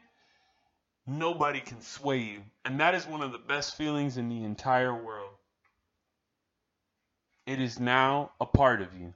nobody 1.07 1.61
can 1.61 1.81
sway 1.81 2.19
you. 2.19 2.43
And 2.65 2.81
that 2.81 2.95
is 2.95 3.07
one 3.07 3.23
of 3.23 3.33
the 3.33 3.39
best 3.39 3.77
feelings 3.77 4.17
in 4.17 4.29
the 4.29 4.45
entire 4.45 4.95
world. 4.95 5.31
It 7.47 7.61
is 7.61 7.79
now 7.79 8.33
a 8.41 8.47
part 8.47 8.81
of 8.81 8.95
you. 8.99 9.13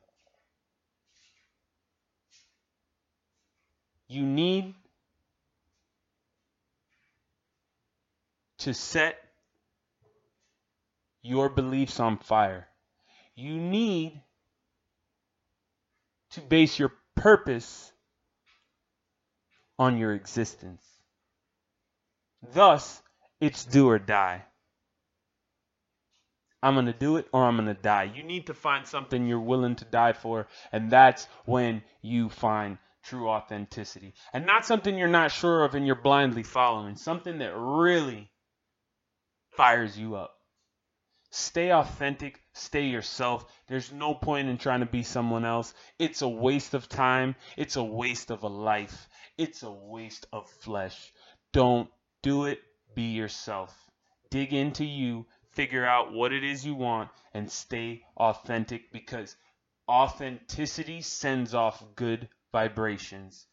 You 4.07 4.25
need 4.25 4.75
to 8.59 8.75
set 8.75 9.19
your 11.23 11.49
beliefs 11.49 12.01
on 12.01 12.19
fire. 12.19 12.67
You 13.35 13.57
need 13.59 14.21
to 16.31 16.41
base 16.41 16.79
your 16.79 16.93
purpose 17.15 17.93
on 19.79 19.99
your 19.99 20.13
existence. 20.13 20.85
Thus, 22.53 23.03
it's 23.41 23.65
do 23.65 23.89
or 23.89 23.99
die. 23.99 24.45
I'm 26.63 26.75
going 26.75 26.87
to 26.87 26.93
do 26.93 27.17
it 27.17 27.29
or 27.33 27.45
I'm 27.45 27.57
going 27.57 27.69
to 27.69 27.81
die. 27.81 28.11
You 28.15 28.25
need 28.25 28.49
to 28.49 28.55
find 28.55 28.87
something 28.87 29.27
you're 29.27 29.39
willing 29.39 29.77
to 29.77 29.85
die 29.85 30.13
for, 30.13 30.49
and 30.73 30.91
that's 30.91 31.27
when 31.45 31.83
you 32.03 32.29
find 32.29 32.79
true 33.05 33.29
authenticity. 33.29 34.15
And 34.33 34.45
not 34.45 34.67
something 34.67 34.99
you're 34.99 35.09
not 35.09 35.31
sure 35.31 35.65
of 35.65 35.75
and 35.75 35.87
you're 35.87 35.95
blindly 35.95 36.43
following, 36.43 36.97
something 36.97 37.39
that 37.39 37.57
really 37.57 38.29
fires 39.59 39.99
you 39.99 40.15
up. 40.15 40.37
Stay 41.33 41.73
authentic, 41.73 42.41
stay 42.53 42.87
yourself. 42.87 43.45
There's 43.67 43.91
no 43.91 44.15
point 44.15 44.49
in 44.49 44.57
trying 44.57 44.81
to 44.81 44.87
be 44.87 45.03
someone 45.03 45.45
else. 45.45 45.75
It's 45.99 46.23
a 46.23 46.29
waste 46.29 46.75
of 46.75 46.89
time, 46.89 47.35
it's 47.57 47.75
a 47.75 47.83
waste 47.83 48.31
of 48.31 48.45
a 48.45 48.49
life, 48.49 49.09
it's 49.37 49.65
a 49.65 49.73
waste 49.73 50.27
of 50.33 50.49
flesh. 50.49 51.13
Don't 51.53 51.91
do 52.23 52.45
it, 52.45 52.61
be 52.95 53.11
yourself. 53.11 53.77
Dig 54.31 54.53
into 54.53 54.85
you, 54.85 55.27
figure 55.51 55.85
out 55.85 56.13
what 56.13 56.33
it 56.33 56.45
is 56.45 56.65
you 56.65 56.77
want, 56.77 57.11
and 57.35 57.51
stay 57.51 58.05
authentic 58.17 58.93
because 58.93 59.37
authenticity 59.89 61.03
sends 61.03 61.53
off 61.53 61.83
good 61.97 62.29
vibrations. 62.53 63.49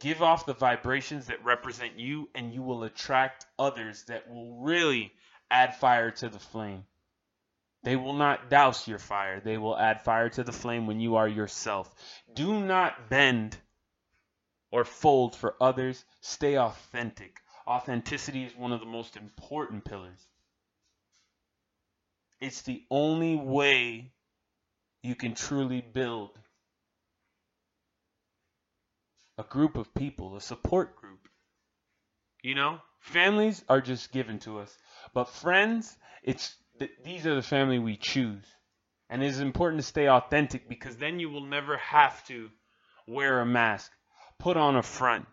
Give 0.00 0.22
off 0.22 0.46
the 0.46 0.54
vibrations 0.54 1.26
that 1.26 1.44
represent 1.44 1.98
you, 1.98 2.28
and 2.34 2.52
you 2.52 2.62
will 2.62 2.84
attract 2.84 3.46
others 3.58 4.04
that 4.04 4.28
will 4.28 4.58
really 4.60 5.12
add 5.50 5.76
fire 5.76 6.10
to 6.10 6.28
the 6.28 6.38
flame. 6.38 6.84
They 7.84 7.96
will 7.96 8.14
not 8.14 8.48
douse 8.48 8.88
your 8.88 8.98
fire. 8.98 9.40
They 9.40 9.58
will 9.58 9.78
add 9.78 10.02
fire 10.02 10.30
to 10.30 10.42
the 10.42 10.52
flame 10.52 10.86
when 10.86 11.00
you 11.00 11.16
are 11.16 11.28
yourself. 11.28 11.94
Do 12.34 12.60
not 12.60 13.10
bend 13.10 13.56
or 14.70 14.84
fold 14.84 15.36
for 15.36 15.54
others. 15.60 16.04
Stay 16.20 16.58
authentic. 16.58 17.40
Authenticity 17.66 18.44
is 18.44 18.56
one 18.56 18.72
of 18.72 18.80
the 18.80 18.86
most 18.86 19.16
important 19.16 19.84
pillars. 19.84 20.18
It's 22.40 22.62
the 22.62 22.82
only 22.90 23.36
way 23.36 24.12
you 25.02 25.14
can 25.14 25.34
truly 25.34 25.80
build 25.80 26.38
a 29.38 29.42
group 29.42 29.76
of 29.76 29.94
people, 29.94 30.36
a 30.36 30.40
support 30.40 30.96
group. 30.96 31.28
You 32.42 32.54
know, 32.54 32.78
families 33.00 33.64
are 33.68 33.80
just 33.80 34.12
given 34.12 34.38
to 34.40 34.58
us, 34.58 34.76
but 35.12 35.28
friends, 35.28 35.96
it's 36.22 36.56
these 37.04 37.26
are 37.26 37.34
the 37.34 37.42
family 37.42 37.78
we 37.78 37.96
choose. 37.96 38.44
And 39.08 39.22
it 39.22 39.26
is 39.26 39.40
important 39.40 39.80
to 39.80 39.86
stay 39.86 40.08
authentic 40.08 40.68
because 40.68 40.96
then 40.96 41.20
you 41.20 41.30
will 41.30 41.44
never 41.44 41.76
have 41.76 42.26
to 42.26 42.50
wear 43.06 43.40
a 43.40 43.46
mask, 43.46 43.92
put 44.38 44.56
on 44.56 44.76
a 44.76 44.82
front. 44.82 45.26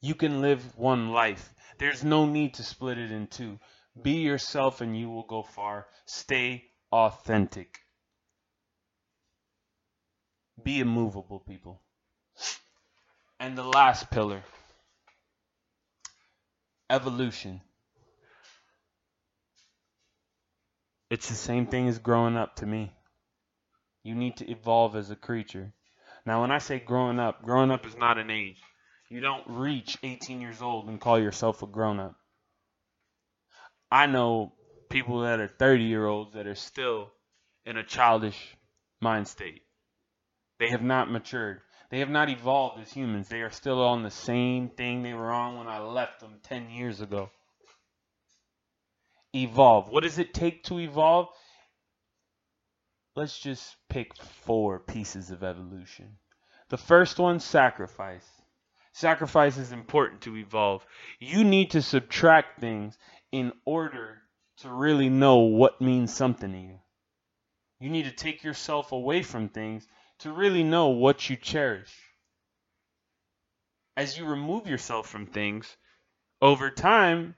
You 0.00 0.14
can 0.14 0.42
live 0.42 0.76
one 0.76 1.10
life. 1.10 1.54
There's 1.78 2.04
no 2.04 2.26
need 2.26 2.54
to 2.54 2.62
split 2.62 2.98
it 2.98 3.10
in 3.10 3.26
two. 3.26 3.58
Be 4.00 4.18
yourself 4.20 4.80
and 4.80 4.96
you 4.96 5.08
will 5.08 5.26
go 5.26 5.42
far. 5.42 5.86
Stay 6.04 6.64
authentic. 6.92 7.78
Be 10.62 10.80
immovable, 10.80 11.40
people. 11.40 11.83
And 13.40 13.58
the 13.58 13.64
last 13.64 14.10
pillar 14.10 14.42
evolution. 16.90 17.60
It's 21.10 21.28
the 21.28 21.34
same 21.34 21.66
thing 21.66 21.88
as 21.88 21.98
growing 21.98 22.36
up 22.36 22.56
to 22.56 22.66
me. 22.66 22.92
You 24.02 24.14
need 24.14 24.36
to 24.38 24.50
evolve 24.50 24.96
as 24.96 25.10
a 25.10 25.16
creature. 25.16 25.72
Now, 26.26 26.40
when 26.40 26.50
I 26.50 26.58
say 26.58 26.78
growing 26.78 27.18
up, 27.18 27.42
growing 27.42 27.70
up 27.70 27.86
is 27.86 27.96
not 27.96 28.18
an 28.18 28.30
age. 28.30 28.60
You 29.10 29.20
don't 29.20 29.44
reach 29.46 29.98
18 30.02 30.40
years 30.40 30.62
old 30.62 30.88
and 30.88 31.00
call 31.00 31.18
yourself 31.18 31.62
a 31.62 31.66
grown 31.66 32.00
up. 32.00 32.16
I 33.90 34.06
know 34.06 34.52
people 34.90 35.20
that 35.20 35.40
are 35.40 35.48
30 35.48 35.84
year 35.84 36.06
olds 36.06 36.34
that 36.34 36.46
are 36.46 36.54
still 36.54 37.12
in 37.64 37.76
a 37.76 37.84
childish 37.84 38.56
mind 39.00 39.28
state. 39.28 39.62
They 40.58 40.70
have 40.70 40.82
not 40.82 41.10
matured. 41.10 41.60
They 41.94 42.00
have 42.00 42.10
not 42.10 42.28
evolved 42.28 42.80
as 42.80 42.92
humans. 42.92 43.28
They 43.28 43.42
are 43.42 43.50
still 43.50 43.80
on 43.80 44.02
the 44.02 44.10
same 44.10 44.68
thing 44.68 45.04
they 45.04 45.14
were 45.14 45.30
on 45.30 45.56
when 45.56 45.68
I 45.68 45.78
left 45.78 46.18
them 46.18 46.40
10 46.42 46.70
years 46.70 47.00
ago. 47.00 47.30
Evolve. 49.32 49.90
What 49.90 50.02
does 50.02 50.18
it 50.18 50.34
take 50.34 50.64
to 50.64 50.80
evolve? 50.80 51.28
Let's 53.14 53.38
just 53.38 53.76
pick 53.88 54.12
four 54.16 54.80
pieces 54.80 55.30
of 55.30 55.44
evolution. 55.44 56.16
The 56.68 56.78
first 56.78 57.20
one, 57.20 57.38
sacrifice. 57.38 58.28
Sacrifice 58.92 59.56
is 59.56 59.70
important 59.70 60.22
to 60.22 60.36
evolve. 60.36 60.84
You 61.20 61.44
need 61.44 61.70
to 61.70 61.80
subtract 61.80 62.58
things 62.58 62.98
in 63.30 63.52
order 63.64 64.18
to 64.62 64.68
really 64.68 65.10
know 65.10 65.42
what 65.42 65.80
means 65.80 66.12
something 66.12 66.50
to 66.50 66.58
you. 66.58 66.80
You 67.78 67.88
need 67.88 68.06
to 68.06 68.10
take 68.10 68.42
yourself 68.42 68.90
away 68.90 69.22
from 69.22 69.48
things 69.48 69.86
to 70.20 70.32
really 70.32 70.62
know 70.62 70.88
what 70.88 71.28
you 71.28 71.36
cherish. 71.36 71.92
As 73.96 74.18
you 74.18 74.24
remove 74.24 74.66
yourself 74.66 75.08
from 75.08 75.26
things, 75.26 75.76
over 76.42 76.70
time, 76.70 77.36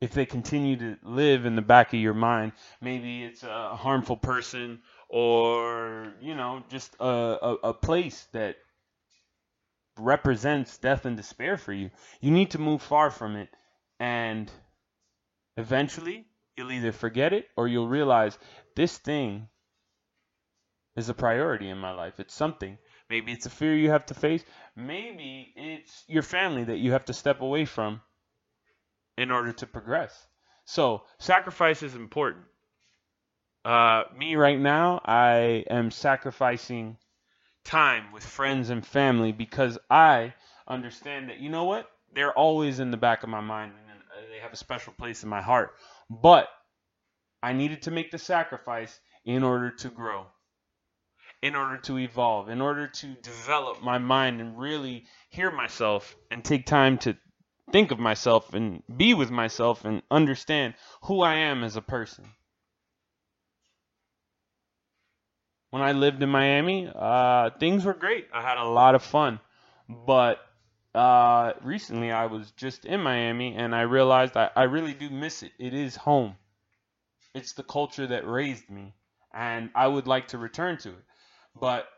if 0.00 0.12
they 0.12 0.26
continue 0.26 0.76
to 0.76 0.96
live 1.02 1.44
in 1.44 1.56
the 1.56 1.62
back 1.62 1.92
of 1.92 2.00
your 2.00 2.14
mind, 2.14 2.52
maybe 2.80 3.24
it's 3.24 3.42
a 3.42 3.76
harmful 3.76 4.16
person 4.16 4.80
or, 5.08 6.12
you 6.20 6.34
know, 6.34 6.62
just 6.68 6.94
a, 7.00 7.04
a, 7.04 7.54
a 7.64 7.74
place 7.74 8.28
that 8.32 8.56
represents 9.98 10.78
death 10.78 11.04
and 11.04 11.16
despair 11.16 11.56
for 11.56 11.72
you. 11.72 11.90
You 12.20 12.30
need 12.30 12.52
to 12.52 12.58
move 12.58 12.82
far 12.82 13.10
from 13.10 13.36
it 13.36 13.48
and 13.98 14.50
eventually 15.56 16.26
you'll 16.56 16.72
either 16.72 16.92
forget 16.92 17.32
it 17.32 17.48
or 17.56 17.66
you'll 17.68 17.88
realize 17.88 18.38
this 18.76 18.98
thing 18.98 19.48
is 20.98 21.08
a 21.08 21.14
priority 21.14 21.68
in 21.68 21.78
my 21.78 21.92
life. 21.92 22.20
It's 22.20 22.34
something. 22.34 22.76
Maybe 23.08 23.32
it's 23.32 23.46
a 23.46 23.50
fear 23.50 23.74
you 23.74 23.90
have 23.90 24.06
to 24.06 24.14
face. 24.14 24.44
Maybe 24.76 25.52
it's 25.56 26.04
your 26.08 26.22
family 26.22 26.64
that 26.64 26.78
you 26.78 26.92
have 26.92 27.06
to 27.06 27.14
step 27.14 27.40
away 27.40 27.64
from 27.64 28.00
in 29.16 29.30
order 29.30 29.52
to 29.52 29.66
progress. 29.66 30.26
So, 30.64 31.02
sacrifice 31.18 31.82
is 31.82 31.94
important. 31.94 32.44
Uh, 33.64 34.04
me 34.16 34.36
right 34.36 34.58
now, 34.58 35.00
I 35.04 35.64
am 35.70 35.90
sacrificing 35.90 36.98
time 37.64 38.12
with 38.12 38.24
friends 38.24 38.70
and 38.70 38.86
family 38.86 39.32
because 39.32 39.78
I 39.90 40.34
understand 40.66 41.30
that, 41.30 41.38
you 41.38 41.48
know 41.48 41.64
what? 41.64 41.88
They're 42.14 42.32
always 42.32 42.80
in 42.80 42.90
the 42.90 42.96
back 42.96 43.22
of 43.22 43.28
my 43.28 43.40
mind 43.40 43.72
and 43.90 44.00
they 44.32 44.40
have 44.40 44.52
a 44.52 44.56
special 44.56 44.92
place 44.92 45.22
in 45.22 45.28
my 45.28 45.42
heart. 45.42 45.74
But 46.10 46.48
I 47.42 47.52
needed 47.52 47.82
to 47.82 47.90
make 47.90 48.10
the 48.10 48.18
sacrifice 48.18 48.98
in 49.24 49.42
order 49.42 49.70
to 49.70 49.88
grow, 49.88 50.26
in 51.42 51.54
order 51.54 51.78
to 51.78 51.98
evolve, 51.98 52.48
in 52.48 52.60
order 52.60 52.88
to 52.88 53.06
develop 53.22 53.82
my 53.82 53.98
mind 53.98 54.40
and 54.40 54.58
really 54.58 55.04
hear 55.30 55.50
myself 55.50 56.16
and 56.30 56.44
take 56.44 56.66
time 56.66 56.98
to 56.98 57.16
think 57.70 57.90
of 57.90 57.98
myself 57.98 58.54
and 58.54 58.82
be 58.94 59.14
with 59.14 59.30
myself 59.30 59.84
and 59.84 60.02
understand 60.10 60.74
who 61.02 61.22
I 61.22 61.34
am 61.34 61.62
as 61.62 61.76
a 61.76 61.82
person. 61.82 62.24
When 65.70 65.82
I 65.82 65.92
lived 65.92 66.22
in 66.22 66.30
Miami, 66.30 66.90
uh, 66.92 67.50
things 67.60 67.84
were 67.84 67.94
great. 67.94 68.26
I 68.32 68.40
had 68.40 68.56
a 68.56 68.64
lot 68.64 68.94
of 68.94 69.02
fun. 69.02 69.38
But 69.88 70.38
uh, 70.94 71.52
recently 71.62 72.10
I 72.10 72.26
was 72.26 72.50
just 72.52 72.84
in 72.84 73.00
Miami 73.00 73.54
and 73.54 73.74
I 73.74 73.82
realized 73.82 74.36
I, 74.36 74.50
I 74.56 74.62
really 74.64 74.94
do 74.94 75.10
miss 75.10 75.42
it. 75.42 75.52
It 75.58 75.74
is 75.74 75.94
home. 75.94 76.36
It's 77.34 77.52
the 77.52 77.62
culture 77.62 78.06
that 78.06 78.26
raised 78.26 78.68
me. 78.70 78.94
And 79.32 79.70
I 79.74 79.86
would 79.86 80.06
like 80.06 80.28
to 80.28 80.38
return 80.38 80.78
to 80.78 80.88
it. 80.88 81.04
But 81.60 81.88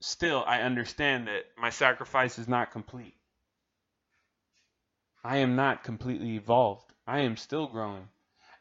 still, 0.00 0.44
I 0.46 0.62
understand 0.62 1.26
that 1.26 1.44
my 1.56 1.70
sacrifice 1.70 2.38
is 2.38 2.48
not 2.48 2.72
complete. 2.72 3.14
I 5.24 5.38
am 5.38 5.56
not 5.56 5.84
completely 5.84 6.36
evolved. 6.36 6.92
I 7.06 7.20
am 7.20 7.36
still 7.36 7.66
growing. 7.66 8.08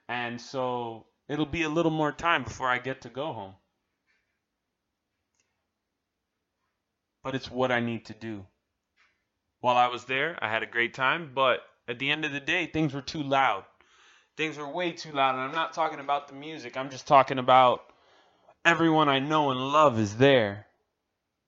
And 0.10 0.42
so 0.42 1.06
it'll 1.28 1.46
be 1.46 1.64
a 1.64 1.70
little 1.70 1.92
more 1.92 2.12
time 2.12 2.44
before 2.44 2.70
I 2.70 2.80
get 2.80 3.02
to 3.02 3.10
go 3.10 3.34
home. 3.34 3.56
But 7.24 7.36
it's 7.36 7.52
what 7.52 7.72
I 7.72 7.80
need 7.80 8.06
to 8.06 8.14
do. 8.14 8.46
While 9.60 9.78
I 9.78 9.88
was 9.88 10.06
there, 10.06 10.38
I 10.42 10.50
had 10.50 10.64
a 10.64 10.68
great 10.68 10.94
time, 10.94 11.32
but 11.34 11.62
at 11.88 12.00
the 12.00 12.10
end 12.10 12.26
of 12.26 12.32
the 12.32 12.40
day, 12.40 12.68
things 12.68 12.94
were 12.94 13.02
too 13.02 13.24
loud. 13.24 13.66
Things 14.38 14.58
were 14.58 14.68
way 14.68 14.92
too 14.92 15.12
loud. 15.12 15.36
And 15.36 15.42
I'm 15.42 15.52
not 15.52 15.74
talking 15.74 16.00
about 16.00 16.28
the 16.28 16.36
music, 16.36 16.78
I'm 16.78 16.90
just 16.90 17.08
talking 17.08 17.40
about 17.40 17.82
everyone 18.68 19.08
I 19.08 19.20
know 19.20 19.52
and 19.52 19.62
love 19.62 19.98
is 19.98 20.18
there. 20.18 20.68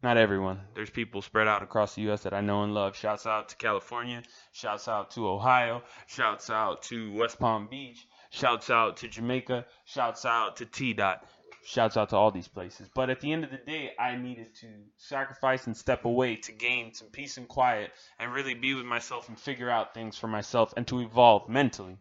Not 0.01 0.15
everyone. 0.15 0.61
There's 0.73 0.89
people 0.89 1.21
spread 1.21 1.49
out 1.49 1.61
across 1.61 1.95
the 1.95 2.03
U.S. 2.03 2.23
that 2.23 2.33
I 2.33 2.39
know 2.39 2.63
and 2.63 2.73
love. 2.73 2.95
Shouts 2.95 3.25
out 3.27 3.49
to 3.49 3.57
California. 3.57 4.23
Shouts 4.53 4.87
out 4.87 5.11
to 5.11 5.27
Ohio. 5.27 5.83
Shouts 6.07 6.49
out 6.49 6.83
to 6.83 7.11
West 7.11 7.37
Palm 7.37 7.67
Beach. 7.69 8.07
Shouts 8.29 8.69
out 8.69 8.95
to 8.97 9.09
Jamaica. 9.09 9.65
Shouts 9.83 10.23
out 10.23 10.55
to 10.57 10.65
T. 10.65 10.93
Dot. 10.93 11.25
Shouts 11.65 11.97
out 11.97 12.11
to 12.11 12.15
all 12.15 12.31
these 12.31 12.47
places. 12.47 12.87
But 12.95 13.09
at 13.09 13.19
the 13.19 13.33
end 13.33 13.43
of 13.43 13.51
the 13.51 13.57
day, 13.57 13.91
I 13.99 14.15
needed 14.15 14.55
to 14.61 14.67
sacrifice 14.95 15.67
and 15.67 15.75
step 15.75 16.05
away 16.05 16.37
to 16.37 16.53
gain 16.53 16.93
some 16.93 17.09
peace 17.09 17.35
and 17.35 17.49
quiet 17.49 17.91
and 18.17 18.31
really 18.31 18.53
be 18.53 18.75
with 18.75 18.85
myself 18.85 19.27
and 19.27 19.37
figure 19.37 19.69
out 19.69 19.93
things 19.93 20.17
for 20.17 20.27
myself 20.27 20.73
and 20.77 20.87
to 20.87 21.01
evolve 21.01 21.49
mentally. 21.49 21.97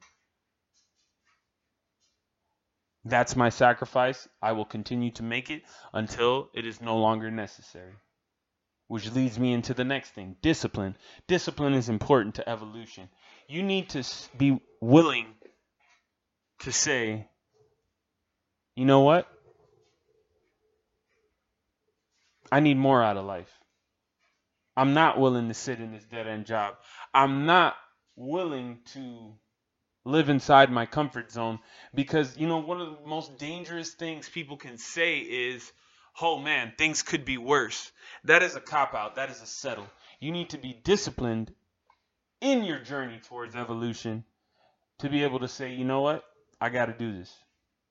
That's 3.05 3.37
my 3.37 3.49
sacrifice. 3.49 4.29
I 4.43 4.53
will 4.53 4.65
continue 4.65 5.11
to 5.13 5.23
make 5.23 5.51
it 5.51 5.63
until 5.93 6.51
it 6.55 6.67
is 6.67 6.81
no 6.81 6.99
longer 6.99 7.31
necessary. 7.31 7.95
Which 8.89 9.13
leads 9.13 9.39
me 9.39 9.53
into 9.53 9.75
the 9.75 9.85
next 9.85 10.11
thing 10.11 10.37
discipline. 10.41 10.97
Discipline 11.27 11.75
is 11.75 11.89
important 11.89 12.37
to 12.37 12.49
evolution. 12.49 13.09
You 13.47 13.63
need 13.63 13.91
to 13.91 14.05
be 14.37 14.61
willing 14.81 15.27
to 16.61 16.73
say, 16.73 17.29
you 18.75 18.85
know 18.85 19.01
what? 19.01 19.29
I 22.51 22.61
need 22.61 22.79
more 22.79 23.03
out 23.03 23.17
of 23.17 23.27
life. 23.27 23.53
I'm 24.77 24.95
not 24.95 25.19
willing 25.19 25.49
to 25.49 25.55
sit 25.55 25.81
in 25.81 25.93
this 25.93 26.05
dead 26.05 26.27
end 26.27 26.47
job. 26.47 26.75
I'm 27.13 27.47
not 27.47 27.75
willing 28.17 28.79
to 28.95 29.35
live 30.09 30.31
inside 30.31 30.71
my 30.73 30.87
comfort 30.87 31.33
zone 31.33 31.61
because 31.95 32.37
you 32.39 32.49
know 32.49 32.59
one 32.59 32.81
of 32.81 32.91
the 32.91 33.09
most 33.09 33.39
dangerous 33.39 33.91
things 33.93 34.29
people 34.29 34.57
can 34.57 34.79
say 34.79 35.19
is 35.19 35.73
oh 36.23 36.39
man 36.41 36.73
things 36.79 37.03
could 37.03 37.25
be 37.25 37.39
worse 37.39 37.93
that 38.25 38.43
is 38.43 38.57
a 38.57 38.61
cop 38.61 38.95
out 38.95 39.17
that 39.17 39.31
is 39.31 39.43
a 39.43 39.47
settle 39.47 39.89
you 40.21 40.33
need 40.33 40.51
to 40.51 40.59
be 40.59 40.75
disciplined 40.85 41.53
in 42.41 42.65
your 42.65 42.81
journey 42.81 43.21
towards 43.29 43.57
evolution 43.57 44.25
to 45.01 45.11
be 45.11 45.25
able 45.25 45.41
to 45.41 45.49
say 45.49 45.75
you 45.75 45.85
know 45.85 46.03
what 46.03 46.25
i 46.61 46.71
got 46.71 46.87
to 46.87 46.95
do 46.95 47.19
this 47.19 47.35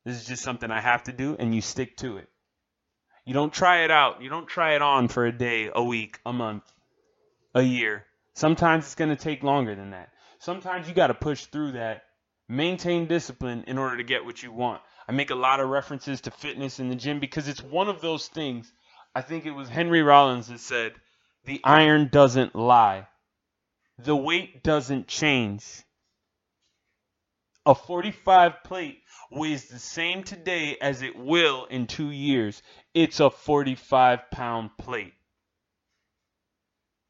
This 0.06 0.18
is 0.18 0.26
just 0.28 0.44
something 0.44 0.72
I 0.72 0.82
have 0.82 1.04
to 1.06 1.14
do, 1.14 1.36
and 1.40 1.56
you 1.56 1.62
stick 1.62 1.98
to 1.98 2.18
it. 2.18 2.30
You 3.26 3.34
don't 3.34 3.54
try 3.54 3.84
it 3.86 3.92
out. 3.92 4.22
You 4.22 4.30
don't 4.30 4.48
try 4.48 4.76
it 4.76 4.84
on 4.84 5.10
for 5.10 5.26
a 5.26 5.32
day, 5.32 5.72
a 5.74 5.84
week, 5.84 6.20
a 6.26 6.34
month, 6.34 6.64
a 7.56 7.64
year. 7.64 8.06
Sometimes 8.36 8.86
it's 8.86 8.96
going 8.96 9.12
to 9.12 9.18
take 9.18 9.44
longer 9.44 9.76
than 9.76 9.92
that. 9.92 10.10
Sometimes 10.40 10.90
you 10.90 10.96
got 10.96 11.08
to 11.08 11.16
push 11.16 11.46
through 11.46 11.74
that, 11.74 12.04
maintain 12.48 13.08
discipline 13.08 13.64
in 13.68 13.78
order 13.78 13.98
to 13.98 14.04
get 14.04 14.26
what 14.26 14.42
you 14.42 14.52
want. 14.52 14.82
I 15.08 15.12
make 15.12 15.30
a 15.30 15.36
lot 15.36 15.60
of 15.60 15.70
references 15.70 16.22
to 16.22 16.32
fitness 16.32 16.80
in 16.80 16.90
the 16.90 16.96
gym 16.96 17.20
because 17.20 17.48
it's 17.48 17.64
one 17.64 17.88
of 17.88 18.02
those 18.02 18.28
things. 18.28 18.72
I 19.16 19.22
think 19.22 19.46
it 19.46 19.52
was 19.52 19.70
Henry 19.70 20.02
Rollins 20.02 20.48
that 20.48 20.60
said, 20.60 20.94
the 21.46 21.62
iron 21.64 22.10
doesn't 22.12 22.56
lie. 22.56 23.08
The 24.00 24.16
weight 24.16 24.64
doesn't 24.64 25.08
change. 25.08 25.66
A 27.66 27.74
45 27.74 28.64
plate 28.64 29.02
weighs 29.32 29.68
the 29.68 29.80
same 29.80 30.24
today 30.24 30.78
as 30.80 31.02
it 31.02 31.18
will 31.18 31.66
in 31.66 31.88
two 31.88 32.12
years. 32.12 32.62
It's 32.94 33.20
a 33.20 33.30
45 33.30 34.32
pound 34.32 34.72
plate. 34.78 35.14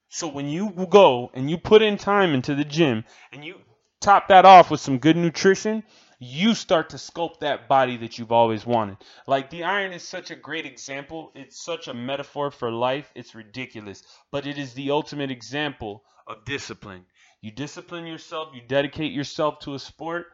So 0.10 0.28
when 0.28 0.48
you 0.48 0.72
go 0.90 1.30
and 1.34 1.50
you 1.50 1.58
put 1.58 1.82
in 1.82 1.98
time 1.98 2.34
into 2.34 2.56
the 2.56 2.64
gym 2.64 3.04
and 3.32 3.44
you 3.44 3.60
top 4.02 4.28
that 4.30 4.46
off 4.46 4.72
with 4.72 4.80
some 4.80 5.00
good 5.00 5.18
nutrition, 5.18 5.84
you 6.20 6.56
start 6.56 6.90
to 6.90 6.98
sculpt 6.98 7.40
that 7.40 7.68
body 7.68 7.98
that 7.98 8.18
you've 8.18 8.32
always 8.32 8.66
wanted. 8.66 8.98
Like 9.28 9.50
the 9.50 9.64
iron 9.64 9.94
is 9.94 10.08
such 10.08 10.32
a 10.32 10.36
great 10.36 10.66
example. 10.66 11.32
It's 11.36 11.64
such 11.64 11.88
a 11.88 11.94
metaphor 11.94 12.50
for 12.50 12.72
life. 12.72 13.12
It's 13.16 13.36
ridiculous. 13.36 14.04
But 14.32 14.48
it 14.48 14.58
is 14.58 14.74
the 14.74 14.92
ultimate 14.92 15.32
example 15.32 16.04
of 16.26 16.46
discipline. 16.46 17.06
You 17.42 17.52
discipline 17.52 18.08
yourself, 18.08 18.50
you 18.56 18.62
dedicate 18.68 19.12
yourself 19.12 19.60
to 19.60 19.76
a 19.76 19.80
sport. 19.80 20.28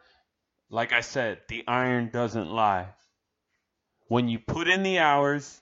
Like 0.70 0.92
I 0.92 1.00
said, 1.00 1.38
the 1.48 1.64
iron 1.68 2.10
doesn't 2.10 2.50
lie. 2.50 2.88
When 4.08 4.28
you 4.28 4.38
put 4.38 4.68
in 4.68 4.82
the 4.82 4.98
hours, 4.98 5.60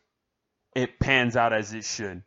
it 0.74 1.00
pans 1.00 1.36
out 1.36 1.52
as 1.52 1.74
it 1.74 1.84
should. 1.84 2.22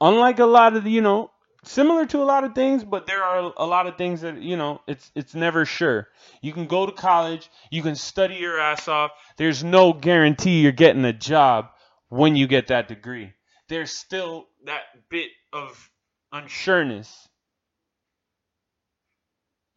Unlike 0.00 0.38
a 0.38 0.46
lot 0.46 0.76
of 0.76 0.84
the, 0.84 0.90
you 0.90 1.00
know, 1.00 1.30
similar 1.64 2.06
to 2.06 2.22
a 2.22 2.24
lot 2.24 2.44
of 2.44 2.54
things, 2.54 2.84
but 2.84 3.06
there 3.06 3.22
are 3.22 3.52
a 3.56 3.66
lot 3.66 3.86
of 3.86 3.96
things 3.96 4.22
that 4.22 4.40
you 4.40 4.56
know 4.56 4.80
it's 4.86 5.10
it's 5.14 5.34
never 5.34 5.64
sure. 5.64 6.08
You 6.40 6.52
can 6.52 6.66
go 6.66 6.86
to 6.86 6.92
college, 6.92 7.50
you 7.70 7.82
can 7.82 7.96
study 7.96 8.36
your 8.36 8.58
ass 8.58 8.88
off. 8.88 9.10
There's 9.36 9.62
no 9.62 9.92
guarantee 9.92 10.60
you're 10.60 10.72
getting 10.72 11.04
a 11.04 11.12
job 11.12 11.70
when 12.08 12.36
you 12.36 12.46
get 12.46 12.68
that 12.68 12.88
degree. 12.88 13.32
There's 13.68 13.92
still 13.92 14.48
that 14.64 14.82
bit 15.08 15.30
of 15.52 15.90
unsureness. 16.32 17.26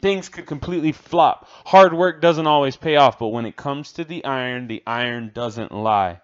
Things 0.01 0.27
could 0.27 0.47
completely 0.47 0.91
flop. 0.91 1.47
Hard 1.65 1.93
work 1.93 2.21
doesn't 2.21 2.47
always 2.47 2.75
pay 2.75 2.97
off, 2.97 3.19
but 3.19 3.29
when 3.29 3.45
it 3.45 3.55
comes 3.55 3.93
to 3.93 4.03
the 4.03 4.25
iron, 4.25 4.67
the 4.67 4.83
iron 4.85 5.31
doesn't 5.33 5.71
lie. 5.71 6.19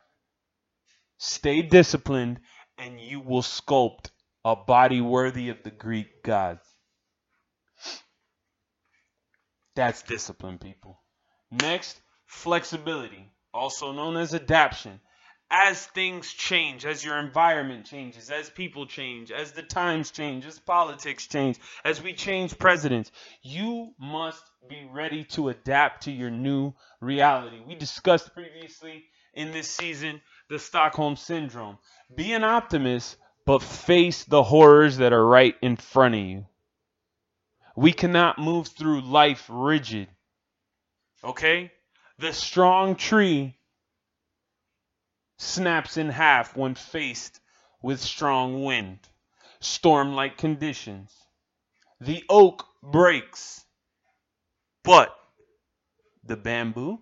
Stay 1.18 1.62
disciplined 1.62 2.40
and 2.78 3.00
you 3.00 3.22
will 3.22 3.42
sculpt 3.42 4.10
a 4.46 4.56
body 4.56 5.02
worthy 5.02 5.50
of 5.50 5.64
the 5.64 5.72
Greek 5.72 6.24
gods. 6.24 6.66
That's 9.76 10.02
discipline, 10.02 10.58
people. 10.58 11.00
Next, 11.52 12.02
flexibility, 12.26 13.32
also 13.54 13.92
known 13.92 14.18
as 14.18 14.34
adaptation. 14.34 15.00
As 15.52 15.84
things 15.84 16.32
change, 16.32 16.86
as 16.86 17.04
your 17.04 17.18
environment 17.18 17.86
changes, 17.86 18.30
as 18.30 18.52
people 18.52 18.86
change, 18.86 19.32
as 19.32 19.52
the 19.52 19.64
times 19.64 20.12
change, 20.12 20.46
as 20.46 20.60
politics 20.60 21.26
change, 21.26 21.58
as 21.84 22.04
we 22.04 22.14
change 22.14 22.60
presidents, 22.60 23.12
you 23.42 23.94
must 24.00 24.44
be 24.70 24.88
ready 24.92 25.24
to 25.24 25.50
adapt 25.50 26.04
to 26.04 26.12
your 26.12 26.30
new 26.30 26.74
reality. 27.02 27.62
We 27.66 27.74
discussed 27.74 28.32
previously 28.36 29.06
in 29.34 29.52
this 29.52 29.68
season 29.68 30.22
the 30.50 30.60
Stockholm 30.60 31.16
Syndrome. 31.16 31.80
Be 32.16 32.34
an 32.34 32.44
optimist, 32.44 33.18
but 33.50 33.64
face 33.64 34.26
the 34.26 34.44
horrors 34.44 34.98
that 34.98 35.12
are 35.12 35.26
right 35.26 35.56
in 35.64 35.76
front 35.76 36.14
of 36.14 36.22
you. 36.22 36.46
We 37.76 37.94
cannot 37.94 38.38
move 38.38 38.68
through 38.68 39.02
life 39.02 39.44
rigid. 39.50 40.08
Okay? 41.24 41.72
The 42.20 42.32
strong 42.32 42.96
tree 42.96 43.58
snaps 45.40 45.98
in 45.98 46.10
half 46.10 46.56
when 46.56 46.76
faced 46.76 47.42
with 47.82 48.00
strong 48.00 48.64
wind, 48.64 49.00
storm 49.62 50.14
like 50.14 50.38
conditions. 50.38 51.12
The 52.00 52.24
oak 52.30 52.68
breaks, 52.84 53.66
but 54.84 55.10
the 56.24 56.38
bamboo, 56.38 57.02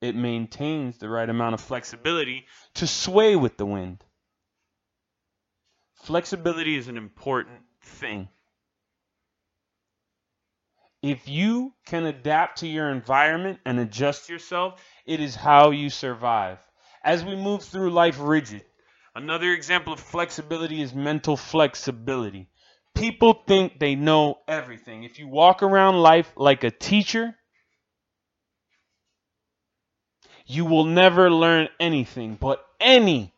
it 0.00 0.16
maintains 0.16 0.98
the 0.98 1.08
right 1.08 1.30
amount 1.30 1.54
of 1.54 1.60
flexibility 1.60 2.46
to 2.74 2.88
sway 2.88 3.36
with 3.36 3.56
the 3.56 3.66
wind. 3.66 4.02
Flexibility 6.06 6.76
is 6.76 6.86
an 6.86 6.96
important 6.96 7.62
thing. 7.82 8.28
If 11.02 11.28
you 11.28 11.74
can 11.84 12.06
adapt 12.06 12.58
to 12.60 12.68
your 12.68 12.90
environment 12.90 13.58
and 13.66 13.80
adjust 13.80 14.28
yourself, 14.28 14.80
it 15.04 15.18
is 15.18 15.34
how 15.34 15.70
you 15.72 15.90
survive. 15.90 16.60
As 17.02 17.24
we 17.24 17.34
move 17.34 17.64
through 17.64 17.90
life 17.90 18.18
rigid, 18.20 18.64
another 19.16 19.52
example 19.52 19.94
of 19.94 19.98
flexibility 19.98 20.80
is 20.80 20.94
mental 20.94 21.36
flexibility. 21.36 22.50
People 22.94 23.42
think 23.44 23.80
they 23.80 23.96
know 23.96 24.38
everything. 24.46 25.02
If 25.02 25.18
you 25.18 25.26
walk 25.26 25.64
around 25.64 25.96
life 25.96 26.32
like 26.36 26.62
a 26.62 26.70
teacher, 26.70 27.34
you 30.46 30.66
will 30.66 30.84
never 30.84 31.32
learn 31.32 31.68
anything. 31.80 32.36
But 32.40 32.64
any 32.78 33.32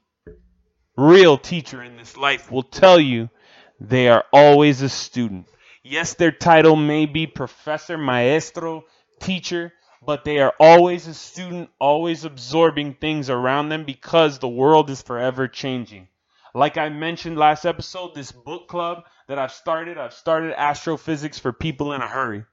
real 0.98 1.38
teacher 1.38 1.80
in 1.80 1.96
this 1.96 2.16
life 2.16 2.50
will 2.50 2.64
tell 2.64 2.98
you 2.98 3.30
they 3.78 4.08
are 4.08 4.24
always 4.32 4.82
a 4.82 4.88
student. 4.88 5.46
Yes, 5.84 6.14
their 6.14 6.32
title 6.32 6.74
may 6.74 7.06
be 7.06 7.28
professor, 7.28 7.96
maestro, 7.96 8.84
teacher, 9.20 9.72
but 10.04 10.24
they 10.24 10.40
are 10.40 10.54
always 10.58 11.06
a 11.06 11.14
student, 11.14 11.70
always 11.78 12.24
absorbing 12.24 12.94
things 12.94 13.30
around 13.30 13.68
them 13.68 13.84
because 13.84 14.38
the 14.40 14.48
world 14.48 14.90
is 14.90 15.00
forever 15.00 15.46
changing. 15.46 16.08
Like 16.52 16.76
I 16.76 16.88
mentioned 16.88 17.38
last 17.38 17.64
episode, 17.64 18.14
this 18.14 18.32
book 18.32 18.66
club 18.66 19.04
that 19.28 19.38
I've 19.38 19.52
started, 19.52 19.98
I've 19.98 20.14
started 20.14 20.52
astrophysics 20.58 21.38
for 21.38 21.52
people 21.52 21.92
in 21.92 22.00
a 22.00 22.08
hurry. 22.08 22.44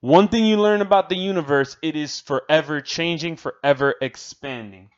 One 0.00 0.28
thing 0.28 0.44
you 0.44 0.58
learn 0.58 0.82
about 0.82 1.08
the 1.08 1.16
universe, 1.16 1.78
it 1.80 1.96
is 1.96 2.20
forever 2.20 2.82
changing, 2.82 3.36
forever 3.36 3.94
expanding. 4.02 4.90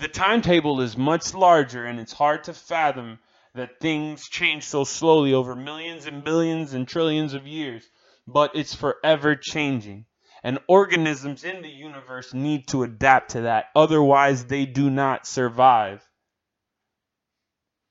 The 0.00 0.08
timetable 0.08 0.80
is 0.80 0.96
much 0.96 1.34
larger 1.34 1.84
and 1.84 2.00
it's 2.00 2.14
hard 2.14 2.44
to 2.44 2.54
fathom 2.54 3.18
that 3.54 3.80
things 3.80 4.26
change 4.30 4.64
so 4.64 4.84
slowly 4.84 5.34
over 5.34 5.54
millions 5.54 6.06
and 6.06 6.24
billions 6.24 6.72
and 6.72 6.88
trillions 6.88 7.34
of 7.34 7.46
years, 7.46 7.86
but 8.26 8.52
it's 8.54 8.74
forever 8.74 9.36
changing. 9.36 10.06
And 10.42 10.58
organisms 10.68 11.44
in 11.44 11.60
the 11.60 11.68
universe 11.68 12.32
need 12.32 12.66
to 12.68 12.82
adapt 12.82 13.32
to 13.32 13.42
that, 13.42 13.66
otherwise, 13.76 14.46
they 14.46 14.64
do 14.64 14.88
not 14.88 15.26
survive. 15.26 16.02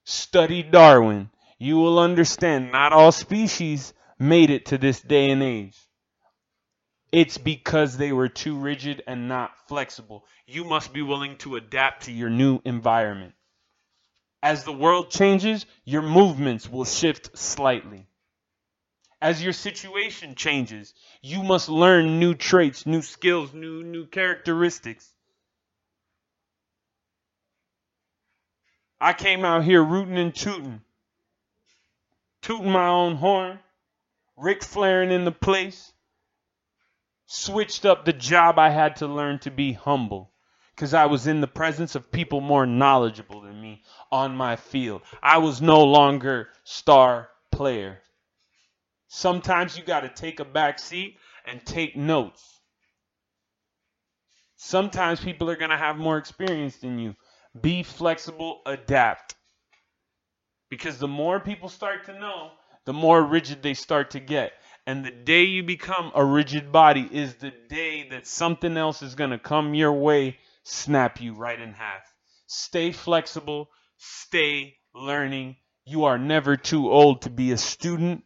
Study 0.03 0.63
Darwin. 0.63 1.29
You 1.59 1.77
will 1.77 1.99
understand 1.99 2.71
not 2.71 2.91
all 2.91 3.11
species 3.11 3.93
made 4.17 4.49
it 4.49 4.65
to 4.67 4.79
this 4.79 4.99
day 4.99 5.29
and 5.29 5.43
age. 5.43 5.77
It's 7.11 7.39
because 7.39 7.97
they 7.97 8.11
were 8.11 8.29
too 8.29 8.55
rigid 8.55 9.01
and 9.07 9.27
not 9.27 9.67
flexible. 9.67 10.25
You 10.45 10.63
must 10.63 10.93
be 10.93 11.01
willing 11.01 11.37
to 11.37 11.55
adapt 11.55 12.03
to 12.03 12.11
your 12.11 12.29
new 12.29 12.61
environment. 12.65 13.33
As 14.43 14.63
the 14.63 14.71
world 14.71 15.09
changes, 15.09 15.65
your 15.85 16.03
movements 16.03 16.69
will 16.69 16.85
shift 16.85 17.35
slightly. 17.37 18.05
As 19.21 19.43
your 19.43 19.53
situation 19.53 20.35
changes, 20.35 20.93
you 21.21 21.43
must 21.43 21.67
learn 21.67 22.19
new 22.19 22.35
traits, 22.35 22.85
new 22.85 23.01
skills, 23.01 23.53
new 23.53 23.83
new 23.83 24.05
characteristics. 24.05 25.09
I 29.01 29.13
came 29.13 29.43
out 29.43 29.63
here 29.63 29.83
rooting 29.83 30.17
and 30.17 30.33
tooting, 30.33 30.81
tooting 32.41 32.71
my 32.71 32.87
own 32.87 33.15
horn, 33.15 33.59
Ric 34.37 34.63
Flairing 34.63 35.11
in 35.11 35.25
the 35.25 35.31
place 35.31 35.91
switched 37.31 37.85
up 37.85 38.05
the 38.05 38.13
job 38.13 38.57
I 38.57 38.71
had 38.71 38.95
to 38.97 39.07
learn 39.07 39.37
to 39.39 39.51
be 39.51 39.71
humble 39.71 40.31
because 40.73 40.95
I 40.95 41.05
was 41.05 41.27
in 41.27 41.41
the 41.41 41.47
presence 41.47 41.93
of 41.93 42.11
people 42.11 42.41
more 42.41 42.65
knowledgeable 42.65 43.41
than 43.41 43.61
me 43.61 43.83
on 44.11 44.35
my 44.35 44.55
field. 44.55 45.03
I 45.21 45.37
was 45.37 45.61
no 45.61 45.83
longer 45.83 46.49
star 46.63 47.29
player. 47.51 47.99
Sometimes 49.09 49.77
you 49.77 49.83
got 49.83 50.01
to 50.01 50.09
take 50.09 50.39
a 50.39 50.45
back 50.45 50.79
seat 50.79 51.17
and 51.45 51.63
take 51.63 51.95
notes. 51.95 52.61
Sometimes 54.55 55.19
people 55.19 55.51
are 55.51 55.55
going 55.55 55.69
to 55.69 55.77
have 55.77 55.97
more 55.97 56.17
experience 56.17 56.77
than 56.77 56.97
you. 56.97 57.15
Be 57.61 57.83
flexible, 57.83 58.61
adapt. 58.65 59.35
Because 60.69 60.97
the 60.97 61.07
more 61.07 61.39
people 61.39 61.69
start 61.69 62.05
to 62.05 62.19
know, 62.19 62.51
the 62.85 62.93
more 62.93 63.23
rigid 63.23 63.61
they 63.61 63.75
start 63.75 64.11
to 64.11 64.19
get. 64.19 64.53
And 64.89 65.05
the 65.05 65.11
day 65.11 65.43
you 65.43 65.61
become 65.61 66.11
a 66.15 66.25
rigid 66.25 66.71
body 66.71 67.07
is 67.11 67.35
the 67.35 67.53
day 67.69 68.09
that 68.09 68.25
something 68.25 68.75
else 68.75 69.03
is 69.03 69.13
going 69.13 69.29
to 69.29 69.37
come 69.37 69.75
your 69.75 69.93
way, 69.93 70.39
snap 70.63 71.21
you 71.21 71.35
right 71.35 71.61
in 71.61 71.73
half. 71.73 72.01
Stay 72.47 72.91
flexible, 72.91 73.69
stay 73.97 74.77
learning. 74.95 75.57
You 75.85 76.05
are 76.05 76.17
never 76.17 76.57
too 76.57 76.89
old 76.89 77.21
to 77.21 77.29
be 77.29 77.51
a 77.51 77.57
student. 77.57 78.23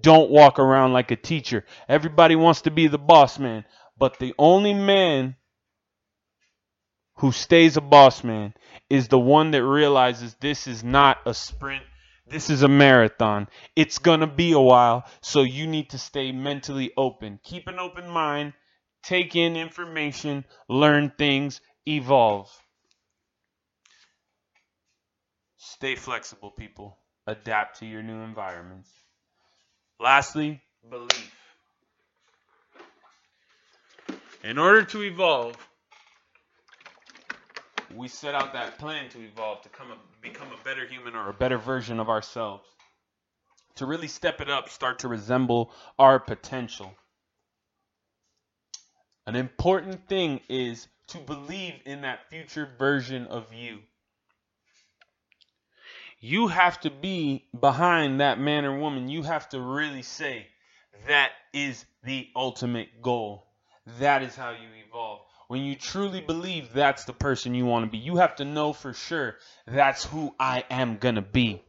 Don't 0.00 0.32
walk 0.32 0.58
around 0.58 0.92
like 0.92 1.12
a 1.12 1.16
teacher. 1.16 1.64
Everybody 1.88 2.34
wants 2.34 2.62
to 2.62 2.72
be 2.72 2.88
the 2.88 2.98
boss 2.98 3.38
man, 3.38 3.64
but 3.96 4.18
the 4.18 4.34
only 4.36 4.74
man 4.74 5.36
who 7.18 7.30
stays 7.30 7.76
a 7.76 7.80
boss 7.80 8.24
man 8.24 8.54
is 8.88 9.06
the 9.06 9.20
one 9.20 9.52
that 9.52 9.62
realizes 9.62 10.34
this 10.40 10.66
is 10.66 10.82
not 10.82 11.18
a 11.24 11.34
sprint. 11.34 11.84
This 12.30 12.48
is 12.48 12.62
a 12.62 12.68
marathon. 12.68 13.48
It's 13.74 13.98
going 13.98 14.20
to 14.20 14.28
be 14.28 14.52
a 14.52 14.60
while, 14.60 15.04
so 15.20 15.42
you 15.42 15.66
need 15.66 15.90
to 15.90 15.98
stay 15.98 16.30
mentally 16.30 16.92
open. 16.96 17.40
Keep 17.42 17.66
an 17.66 17.80
open 17.80 18.08
mind, 18.08 18.52
take 19.02 19.34
in 19.34 19.56
information, 19.56 20.44
learn 20.68 21.12
things, 21.18 21.60
evolve. 21.88 22.48
Stay 25.56 25.96
flexible, 25.96 26.52
people. 26.52 26.98
Adapt 27.26 27.80
to 27.80 27.86
your 27.86 28.02
new 28.02 28.20
environments. 28.20 28.90
Lastly, 29.98 30.62
belief. 30.88 31.34
In 34.44 34.56
order 34.56 34.84
to 34.84 35.02
evolve, 35.02 35.56
we 37.94 38.06
set 38.06 38.36
out 38.36 38.52
that 38.52 38.78
plan 38.78 39.08
to 39.10 39.18
evolve, 39.20 39.62
to 39.62 39.68
come 39.68 39.90
a, 39.90 39.96
become 40.22 40.48
a 40.48 40.64
better 40.64 40.86
human 40.86 41.14
or 41.14 41.28
a 41.28 41.34
better 41.34 41.58
version 41.58 42.00
of 42.00 42.08
ourselves. 42.08 42.64
To 43.76 43.86
really 43.86 44.08
step 44.08 44.40
it 44.40 44.50
up, 44.50 44.68
start 44.68 45.00
to 45.00 45.08
resemble 45.08 45.72
our 45.98 46.18
potential. 46.18 46.94
An 49.26 49.36
important 49.36 50.08
thing 50.08 50.40
is 50.48 50.88
to 51.08 51.18
believe 51.18 51.74
in 51.86 52.02
that 52.02 52.28
future 52.30 52.68
version 52.78 53.26
of 53.26 53.52
you. 53.52 53.78
You 56.18 56.48
have 56.48 56.78
to 56.80 56.90
be 56.90 57.46
behind 57.58 58.20
that 58.20 58.38
man 58.38 58.64
or 58.64 58.78
woman. 58.78 59.08
You 59.08 59.22
have 59.22 59.48
to 59.50 59.60
really 59.60 60.02
say, 60.02 60.46
that 61.06 61.30
is 61.52 61.86
the 62.04 62.28
ultimate 62.36 63.00
goal. 63.00 63.46
That 63.98 64.22
is 64.22 64.36
how 64.36 64.50
you 64.50 64.68
evolve 64.86 65.20
when 65.50 65.64
you 65.64 65.74
truly 65.74 66.20
believe 66.20 66.72
that's 66.72 67.06
the 67.06 67.12
person 67.12 67.56
you 67.56 67.66
want 67.66 67.84
to 67.84 67.90
be, 67.90 67.98
you 67.98 68.18
have 68.18 68.36
to 68.36 68.44
know 68.44 68.72
for 68.72 68.92
sure 68.92 69.34
that's 69.66 70.04
who 70.04 70.32
I 70.38 70.62
am 70.70 70.98
going 70.98 71.16
to 71.16 71.22
be. 71.22 71.60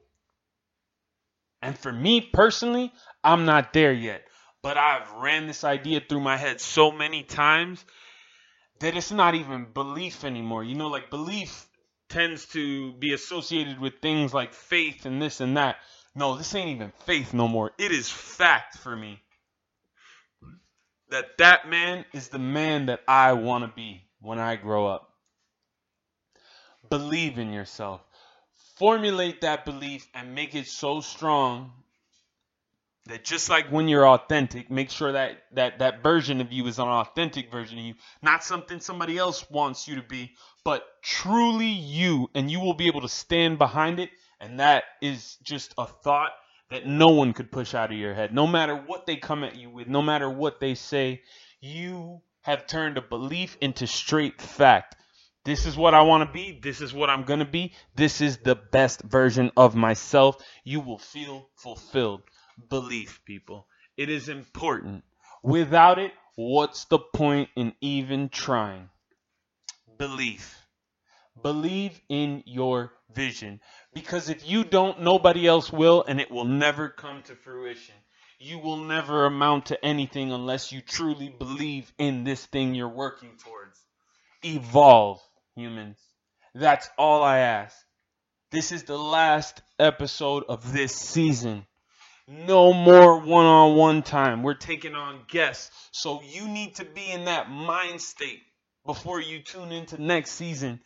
And 1.64 1.76
for 1.76 1.92
me 1.92 2.22
personally, 2.22 2.94
I'm 3.24 3.46
not 3.46 3.74
there 3.74 3.92
yet. 3.92 4.22
But 4.62 4.78
I've 4.78 5.12
ran 5.14 5.48
this 5.48 5.64
idea 5.64 6.00
through 6.00 6.20
my 6.20 6.38
head 6.38 6.62
so 6.62 6.92
many 6.92 7.24
times 7.24 7.84
that 8.82 8.96
it's 8.96 9.12
not 9.12 9.34
even 9.34 9.66
belief 9.74 10.24
anymore. 10.26 10.64
You 10.64 10.76
know, 10.76 10.90
like 10.90 11.10
belief 11.10 11.68
tends 12.08 12.46
to 12.50 12.94
be 12.94 13.14
associated 13.14 13.80
with 13.80 13.94
things 14.00 14.32
like 14.32 14.54
faith 14.54 15.08
and 15.08 15.20
this 15.20 15.42
and 15.42 15.58
that. 15.58 15.78
No, 16.14 16.38
this 16.38 16.54
ain't 16.54 16.70
even 16.70 16.92
faith 17.08 17.34
no 17.34 17.48
more. 17.48 17.72
It 17.80 17.92
is 17.92 18.12
fact 18.12 18.78
for 18.78 18.96
me 18.96 19.24
that 21.12 21.38
that 21.38 21.70
man 21.70 22.06
is 22.14 22.30
the 22.30 22.40
man 22.40 22.88
that 22.88 23.02
I 23.08 23.34
want 23.34 23.64
to 23.66 23.76
be 23.76 24.02
when 24.22 24.40
I 24.40 24.56
grow 24.56 24.88
up. 24.88 25.10
Believe 26.90 27.38
in 27.38 27.54
yourself. 27.54 28.02
Formulate 28.78 29.42
that 29.42 29.66
belief 29.66 30.08
and 30.16 30.34
make 30.34 30.56
it 30.56 30.68
so 30.68 31.02
strong 31.02 31.72
that 33.06 33.24
just 33.24 33.50
like 33.50 33.68
when 33.72 33.88
you're 33.88 34.08
authentic, 34.08 34.72
make 34.72 34.90
sure 34.90 35.12
that 35.12 35.44
that 35.54 35.80
that 35.80 36.02
version 36.02 36.40
of 36.42 36.52
you 36.52 36.66
is 36.68 36.80
an 36.80 36.88
authentic 36.88 37.52
version 37.52 37.78
of 37.78 37.86
you, 37.86 37.94
not 38.22 38.44
something 38.44 38.80
somebody 38.80 39.18
else 39.18 39.50
wants 39.50 39.88
you 39.88 39.96
to 39.96 40.04
be, 40.04 40.32
but 40.64 40.84
truly 41.02 41.68
you 41.68 42.30
and 42.34 42.50
you 42.50 42.60
will 42.60 42.74
be 42.74 42.88
able 42.88 43.02
to 43.02 43.10
stand 43.10 43.58
behind 43.58 44.00
it 44.00 44.10
and 44.40 44.60
that 44.60 44.84
is 45.02 45.38
just 45.44 45.74
a 45.78 45.86
thought 45.86 46.32
that 46.72 46.88
no 46.88 47.10
one 47.10 47.34
could 47.34 47.52
push 47.52 47.76
out 47.76 47.92
of 47.92 47.98
your 47.98 48.14
head. 48.14 48.34
No 48.34 48.48
matter 48.48 48.76
what 48.76 49.06
they 49.06 49.18
come 49.18 49.44
at 49.44 49.58
you 49.58 49.70
with, 49.70 49.88
no 49.88 50.02
matter 50.02 50.30
what 50.30 50.60
they 50.60 50.74
say, 50.74 51.22
you 51.60 52.22
have 52.42 52.66
turned 52.66 52.98
a 52.98 53.02
belief 53.02 53.58
into 53.62 53.86
straight 53.86 54.42
fact. 54.42 54.96
This 55.44 55.66
is 55.66 55.76
what 55.76 55.94
I 55.94 56.02
want 56.04 56.28
to 56.28 56.34
be. 56.34 56.60
This 56.62 56.82
is 56.82 56.94
what 56.94 57.10
I'm 57.10 57.24
going 57.24 57.40
to 57.40 57.46
be. 57.46 57.74
This 57.96 58.22
is 58.22 58.38
the 58.38 58.56
best 58.56 59.02
version 59.02 59.52
of 59.58 59.76
myself. 59.76 60.38
You 60.64 60.80
will 60.80 60.98
feel 60.98 61.50
fulfilled. 61.56 62.22
Belief, 62.70 63.22
people. 63.26 63.68
It 63.98 64.10
is 64.10 64.30
important. 64.30 65.04
Without 65.44 66.00
it, 66.00 66.14
what's 66.36 66.86
the 66.86 67.00
point 67.00 67.50
in 67.56 67.74
even 67.82 68.30
trying? 68.30 68.90
Belief. 69.98 70.61
Believe 71.42 72.00
in 72.10 72.44
your 72.46 72.94
vision. 73.14 73.62
Because 73.94 74.30
if 74.30 74.48
you 74.48 74.64
don't, 74.64 75.02
nobody 75.02 75.48
else 75.48 75.72
will, 75.72 76.04
and 76.08 76.20
it 76.20 76.30
will 76.30 76.46
never 76.46 76.90
come 76.90 77.24
to 77.24 77.36
fruition. 77.36 77.96
You 78.40 78.60
will 78.60 78.78
never 78.78 79.26
amount 79.26 79.68
to 79.68 79.86
anything 79.86 80.32
unless 80.32 80.72
you 80.72 80.82
truly 80.82 81.30
believe 81.30 81.92
in 81.98 82.24
this 82.24 82.46
thing 82.46 82.74
you're 82.76 82.90
working 82.90 83.38
towards. 83.44 83.80
Evolve, 84.44 85.22
humans. 85.56 86.00
That's 86.54 86.90
all 86.98 87.24
I 87.24 87.40
ask. 87.40 87.78
This 88.52 88.72
is 88.72 88.84
the 88.84 88.98
last 88.98 89.62
episode 89.80 90.44
of 90.50 90.74
this 90.74 90.94
season. 90.94 91.66
No 92.28 92.74
more 92.74 93.20
one 93.20 93.46
on 93.46 93.76
one 93.76 94.02
time. 94.04 94.44
We're 94.44 94.54
taking 94.56 94.96
on 94.96 95.22
guests. 95.28 95.72
So 95.92 96.22
you 96.22 96.48
need 96.48 96.76
to 96.76 96.86
be 96.86 97.10
in 97.12 97.26
that 97.26 97.50
mind 97.50 98.02
state 98.02 98.42
before 98.86 99.22
you 99.22 99.42
tune 99.42 99.72
into 99.72 100.02
next 100.02 100.32
season 100.32 100.82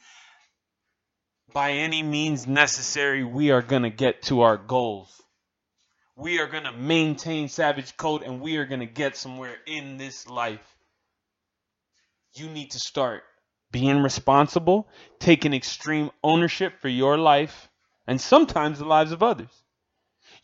by 1.53 1.71
any 1.71 2.03
means 2.03 2.47
necessary, 2.47 3.23
we 3.23 3.51
are 3.51 3.61
going 3.61 3.83
to 3.83 3.89
get 3.89 4.23
to 4.23 4.41
our 4.41 4.57
goals. 4.57 5.21
We 6.15 6.39
are 6.39 6.47
going 6.47 6.63
to 6.63 6.71
maintain 6.71 7.49
Savage 7.49 7.97
Code 7.97 8.23
and 8.23 8.41
we 8.41 8.57
are 8.57 8.65
going 8.65 8.79
to 8.79 8.85
get 8.85 9.17
somewhere 9.17 9.55
in 9.65 9.97
this 9.97 10.27
life. 10.27 10.75
You 12.33 12.47
need 12.47 12.71
to 12.71 12.79
start 12.79 13.23
being 13.71 14.01
responsible, 14.01 14.87
taking 15.19 15.53
extreme 15.53 16.11
ownership 16.23 16.79
for 16.81 16.87
your 16.87 17.17
life 17.17 17.69
and 18.07 18.19
sometimes 18.21 18.79
the 18.79 18.85
lives 18.85 19.11
of 19.11 19.23
others. 19.23 19.63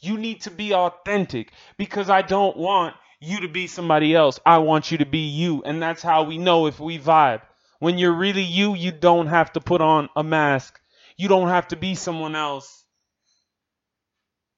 You 0.02 0.18
need 0.18 0.42
to 0.42 0.52
be 0.52 0.74
authentic 0.74 1.54
because 1.78 2.10
I 2.10 2.22
don't 2.22 2.58
want 2.58 2.96
you 3.22 3.42
to 3.42 3.48
be 3.48 3.68
somebody 3.68 4.16
else. 4.16 4.40
I 4.46 4.58
want 4.58 4.92
you 4.92 4.98
to 4.98 5.06
be 5.06 5.20
you. 5.20 5.62
And 5.64 5.82
that's 5.82 6.02
how 6.02 6.24
we 6.24 6.38
know 6.38 6.66
if 6.66 6.80
we 6.80 6.98
vibe. 7.00 7.42
When 7.80 7.98
you're 7.98 8.12
really 8.12 8.44
you, 8.44 8.76
you 8.76 8.92
don't 8.92 9.28
have 9.28 9.54
to 9.54 9.62
put 9.62 9.80
on 9.80 10.10
a 10.16 10.24
mask 10.24 10.81
you 11.22 11.28
don't 11.28 11.50
have 11.50 11.68
to 11.68 11.76
be 11.76 11.94
someone 11.94 12.36
else. 12.36 12.84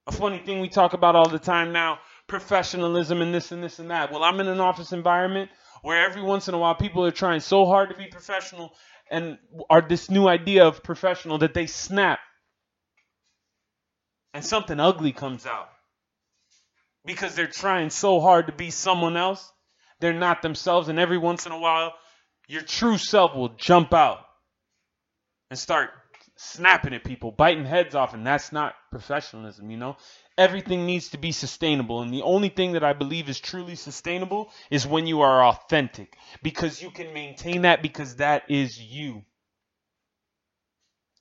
A 0.08 0.14
funny 0.14 0.38
thing 0.38 0.62
we 0.62 0.70
talk 0.70 0.94
about 0.94 1.14
all 1.14 1.28
the 1.28 1.38
time 1.38 1.74
now 1.74 2.00
professionalism 2.26 3.22
and 3.22 3.34
this 3.34 3.52
and 3.52 3.62
this 3.62 3.80
and 3.80 3.92
that. 3.92 4.14
Well, 4.14 4.24
I'm 4.24 4.40
in 4.40 4.48
an 4.48 4.62
office 4.62 4.94
environment 4.94 5.52
where 5.82 6.06
every 6.06 6.22
once 6.22 6.48
in 6.48 6.54
a 6.54 6.58
while 6.58 6.74
people 6.74 7.04
are 7.04 7.12
trying 7.12 7.42
so 7.42 7.66
hard 7.66 7.90
to 7.90 7.98
be 7.98 8.08
professional 8.08 8.72
and 9.12 9.38
are 9.70 9.82
this 9.82 10.10
new 10.10 10.26
idea 10.26 10.66
of 10.66 10.84
professional 10.84 11.40
that 11.40 11.54
they 11.54 11.66
snap 11.66 12.20
and 14.34 14.46
something 14.46 14.80
ugly 14.80 15.12
comes 15.12 15.46
out 15.46 15.68
because 17.04 17.36
they're 17.36 17.48
trying 17.48 17.90
so 17.90 18.22
hard 18.22 18.48
to 18.48 18.54
be 18.54 18.72
someone 18.72 19.18
else. 19.18 19.52
They're 20.00 20.14
not 20.14 20.42
themselves, 20.42 20.88
and 20.88 20.98
every 20.98 21.18
once 21.18 21.46
in 21.46 21.52
a 21.52 21.60
while, 21.60 21.94
your 22.48 22.62
true 22.62 22.98
self 22.98 23.36
will 23.36 23.50
jump 23.50 23.94
out 23.94 24.20
and 25.50 25.60
start 25.60 25.90
snapping 26.44 26.94
at 26.94 27.04
people, 27.04 27.32
biting 27.32 27.66
heads 27.66 27.96
off, 27.96 28.14
and 28.14 28.26
that's 28.26 28.52
not 28.52 28.76
professionalism, 28.92 29.72
you 29.72 29.78
know? 29.78 29.98
Everything 30.38 30.86
needs 30.86 31.10
to 31.10 31.18
be 31.18 31.32
sustainable, 31.32 32.02
and 32.02 32.14
the 32.14 32.24
only 32.24 32.50
thing 32.50 32.74
that 32.74 32.84
I 32.84 32.94
believe 32.94 33.30
is 33.30 33.40
truly 33.40 33.76
sustainable 33.76 34.52
is 34.70 34.86
when 34.86 35.08
you 35.08 35.22
are 35.22 35.44
authentic 35.46 36.18
because 36.42 36.82
you 36.82 36.92
can 36.92 37.14
maintain 37.14 37.64
that 37.64 37.82
because 37.82 38.18
that 38.18 38.44
is 38.50 38.80
you. 38.80 39.24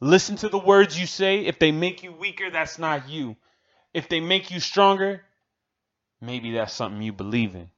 Listen 0.00 0.37
to 0.37 0.48
the 0.48 0.58
words 0.58 0.98
you 0.98 1.06
say. 1.06 1.46
If 1.46 1.58
they 1.58 1.70
make 1.70 2.02
you 2.02 2.12
weaker, 2.12 2.50
that's 2.50 2.78
not 2.78 3.08
you. 3.08 3.37
If 3.94 4.08
they 4.08 4.20
make 4.20 4.50
you 4.50 4.58
stronger, 4.58 5.22
maybe 6.20 6.52
that's 6.52 6.72
something 6.72 7.00
you 7.00 7.12
believe 7.12 7.54
in. 7.54 7.70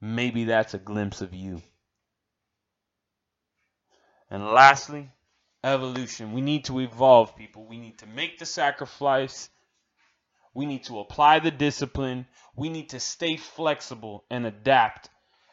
Maybe 0.00 0.44
that's 0.44 0.74
a 0.74 0.78
glimpse 0.78 1.20
of 1.20 1.32
you. 1.32 1.62
And 4.28 4.44
lastly, 4.44 5.10
evolution. 5.64 6.32
We 6.32 6.42
need 6.42 6.66
to 6.66 6.80
evolve, 6.80 7.34
people. 7.34 7.66
We 7.66 7.78
need 7.78 7.98
to 7.98 8.06
make 8.06 8.38
the 8.38 8.46
sacrifice. 8.46 9.48
We 10.54 10.66
need 10.66 10.84
to 10.84 11.00
apply 11.00 11.40
the 11.40 11.50
discipline. 11.50 12.26
We 12.54 12.68
need 12.68 12.90
to 12.90 13.00
stay 13.00 13.36
flexible 13.36 14.24
and 14.30 14.46
adapt. 14.46 15.08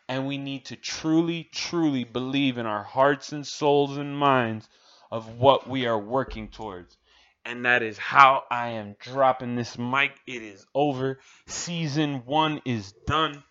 And 0.07 0.27
we 0.27 0.37
need 0.37 0.65
to 0.65 0.75
truly, 0.75 1.49
truly 1.51 2.03
believe 2.03 2.57
in 2.57 2.65
our 2.65 2.83
hearts 2.83 3.31
and 3.31 3.47
souls 3.47 3.97
and 3.97 4.15
minds 4.15 4.67
of 5.09 5.39
what 5.39 5.67
we 5.67 5.87
are 5.87 5.97
working 5.97 6.49
towards. 6.49 6.97
And 7.45 7.65
that 7.65 7.81
is 7.81 7.97
how 7.97 8.43
I 8.51 8.69
am 8.69 8.95
dropping 8.99 9.55
this 9.55 9.77
mic. 9.77 10.11
It 10.27 10.43
is 10.43 10.65
over. 10.75 11.19
Season 11.47 12.23
one 12.25 12.61
is 12.65 12.91
done. 13.07 13.43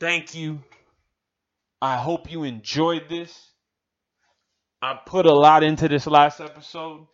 Thank 0.00 0.34
you. 0.34 0.60
I 1.80 1.96
hope 1.96 2.32
you 2.32 2.42
enjoyed 2.42 3.08
this. 3.08 3.51
I 4.82 4.94
put 4.94 5.26
a 5.26 5.32
lot 5.32 5.62
into 5.62 5.86
this 5.86 6.08
last 6.08 6.40
episode. 6.40 7.06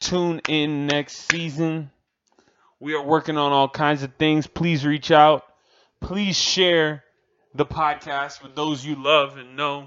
Tune 0.00 0.40
in 0.48 0.88
next 0.88 1.30
season. 1.30 1.92
We 2.80 2.94
are 2.94 3.04
working 3.04 3.38
on 3.38 3.52
all 3.52 3.68
kinds 3.68 4.02
of 4.02 4.12
things. 4.16 4.48
Please 4.48 4.84
reach 4.84 5.12
out. 5.12 5.44
Please 6.00 6.36
share 6.36 7.04
the 7.54 7.64
podcast 7.64 8.42
with 8.42 8.56
those 8.56 8.84
you 8.84 8.96
love 8.96 9.38
and 9.38 9.56
know. 9.56 9.86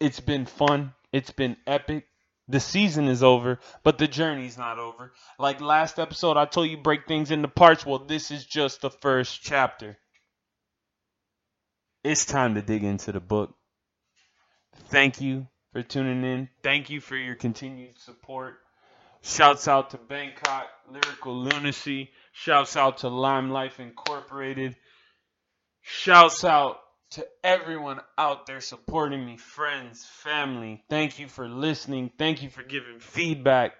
It's 0.00 0.20
been 0.20 0.46
fun. 0.46 0.94
It's 1.12 1.30
been 1.30 1.58
epic. 1.66 2.06
The 2.48 2.58
season 2.58 3.06
is 3.06 3.22
over, 3.22 3.60
but 3.84 3.98
the 3.98 4.08
journey's 4.08 4.56
not 4.56 4.78
over. 4.78 5.12
Like 5.38 5.60
last 5.60 5.98
episode, 5.98 6.38
I 6.38 6.46
told 6.46 6.70
you 6.70 6.78
break 6.78 7.06
things 7.06 7.30
into 7.30 7.48
parts. 7.48 7.84
Well, 7.84 7.98
this 7.98 8.30
is 8.30 8.46
just 8.46 8.80
the 8.80 8.90
first 8.90 9.42
chapter. 9.42 9.98
It's 12.02 12.24
time 12.24 12.54
to 12.54 12.62
dig 12.62 12.82
into 12.82 13.12
the 13.12 13.20
book. 13.20 13.54
Thank 14.88 15.20
you 15.20 15.46
for 15.72 15.82
tuning 15.82 16.24
in. 16.24 16.48
Thank 16.62 16.88
you 16.88 17.00
for 17.00 17.16
your 17.16 17.34
continued 17.34 17.98
support. 17.98 18.58
Shouts 19.22 19.68
out 19.68 19.90
to 19.90 19.98
Bangkok 19.98 20.66
Lyrical 20.90 21.36
Lunacy. 21.36 22.10
Shouts 22.32 22.76
out 22.76 22.98
to 22.98 23.08
Lime 23.08 23.50
Life 23.50 23.80
Incorporated. 23.80 24.76
Shouts 25.82 26.42
out 26.42 26.78
to 27.10 27.26
everyone 27.44 28.00
out 28.16 28.46
there 28.46 28.60
supporting 28.62 29.26
me, 29.26 29.36
friends, 29.36 30.04
family. 30.04 30.82
Thank 30.88 31.18
you 31.18 31.28
for 31.28 31.48
listening. 31.48 32.10
Thank 32.16 32.42
you 32.42 32.48
for 32.48 32.62
giving 32.62 33.00
feedback. 33.00 33.72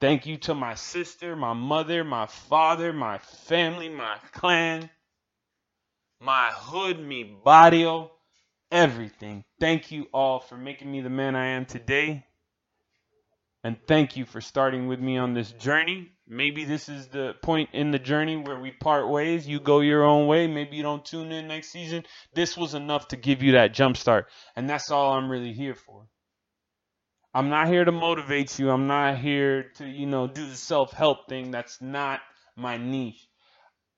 Thank 0.00 0.26
you 0.26 0.36
to 0.38 0.54
my 0.54 0.74
sister, 0.74 1.34
my 1.34 1.54
mother, 1.54 2.04
my 2.04 2.26
father, 2.26 2.92
my 2.92 3.18
family, 3.18 3.88
my 3.88 4.18
clan, 4.32 4.90
my 6.24 6.50
hood, 6.50 6.98
mi 6.98 7.22
barrio, 7.44 8.10
everything. 8.70 9.44
Thank 9.60 9.90
you 9.92 10.06
all 10.12 10.40
for 10.40 10.56
making 10.56 10.90
me 10.90 11.02
the 11.02 11.10
man 11.10 11.36
I 11.36 11.48
am 11.48 11.66
today. 11.66 12.24
And 13.62 13.76
thank 13.86 14.16
you 14.16 14.24
for 14.24 14.40
starting 14.40 14.88
with 14.88 15.00
me 15.00 15.16
on 15.18 15.34
this 15.34 15.52
journey. 15.52 16.10
Maybe 16.26 16.64
this 16.64 16.88
is 16.88 17.08
the 17.08 17.34
point 17.42 17.70
in 17.72 17.90
the 17.90 17.98
journey 17.98 18.36
where 18.36 18.58
we 18.58 18.70
part 18.72 19.08
ways. 19.08 19.46
You 19.46 19.60
go 19.60 19.80
your 19.80 20.04
own 20.04 20.26
way. 20.26 20.46
Maybe 20.46 20.76
you 20.76 20.82
don't 20.82 21.04
tune 21.04 21.30
in 21.32 21.48
next 21.48 21.70
season. 21.70 22.04
This 22.34 22.56
was 22.56 22.74
enough 22.74 23.08
to 23.08 23.16
give 23.16 23.42
you 23.42 23.52
that 23.52 23.74
jump 23.74 23.96
start. 23.96 24.26
And 24.56 24.68
that's 24.68 24.90
all 24.90 25.12
I'm 25.12 25.30
really 25.30 25.52
here 25.52 25.74
for. 25.74 26.06
I'm 27.34 27.48
not 27.48 27.68
here 27.68 27.84
to 27.84 27.92
motivate 27.92 28.58
you. 28.58 28.70
I'm 28.70 28.86
not 28.86 29.18
here 29.18 29.70
to, 29.76 29.86
you 29.86 30.06
know, 30.06 30.26
do 30.26 30.46
the 30.46 30.56
self 30.56 30.92
help 30.92 31.28
thing. 31.28 31.50
That's 31.50 31.80
not 31.82 32.20
my 32.56 32.76
niche. 32.76 33.26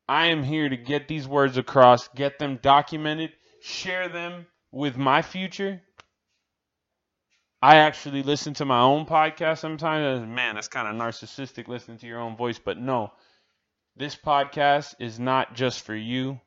I 0.09 0.27
am 0.27 0.42
here 0.42 0.69
to 0.69 0.77
get 0.77 1.09
these 1.09 1.27
words 1.27 1.57
across, 1.57 2.09
get 2.09 2.38
them 2.38 2.59
documented, 2.62 3.33
share 3.61 4.09
them 4.09 4.47
with 4.71 4.97
my 4.97 5.23
future 5.23 5.83
I 7.62 7.77
actually 7.79 8.23
listen 8.23 8.55
to 8.55 8.64
my 8.64 8.81
own 8.81 9.07
podcast 9.07 9.59
sometimes. 9.59 10.27
Man, 10.29 10.55
that's 10.55 10.69
kind 10.69 10.87
of 10.87 10.95
narcissistic 10.95 11.69
listening 11.69 11.99
to 11.99 12.07
your 12.07 12.21
own 12.21 12.37
voice. 12.37 12.59
But 12.59 12.79
no, 12.79 13.12
this 13.97 14.14
podcast 14.14 14.95
is 15.01 15.19
not 15.19 15.55
just 15.55 15.83
for 15.83 15.95
you. 15.95 16.40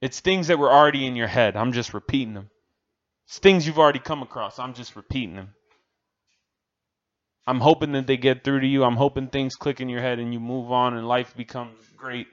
It's 0.00 0.20
things 0.20 0.48
that 0.48 0.58
were 0.58 0.72
already 0.72 1.06
in 1.06 1.16
your 1.16 1.28
head. 1.28 1.56
I'm 1.56 1.72
just 1.72 1.94
repeating 1.94 2.34
them. 2.34 2.50
It's 3.26 3.38
things 3.38 3.66
you've 3.66 3.78
already 3.78 4.00
come 4.00 4.22
across. 4.22 4.58
I'm 4.58 4.74
just 4.74 4.96
repeating 4.96 5.36
them. 5.36 5.54
I'm 7.46 7.60
hoping 7.60 7.92
that 7.92 8.06
they 8.06 8.16
get 8.16 8.42
through 8.42 8.60
to 8.60 8.66
you. 8.66 8.84
I'm 8.84 8.96
hoping 8.96 9.28
things 9.28 9.56
click 9.56 9.80
in 9.80 9.88
your 9.88 10.00
head 10.00 10.18
and 10.18 10.32
you 10.32 10.40
move 10.40 10.72
on 10.72 10.96
and 10.96 11.06
life 11.06 11.36
becomes 11.36 11.78
great 11.96 12.26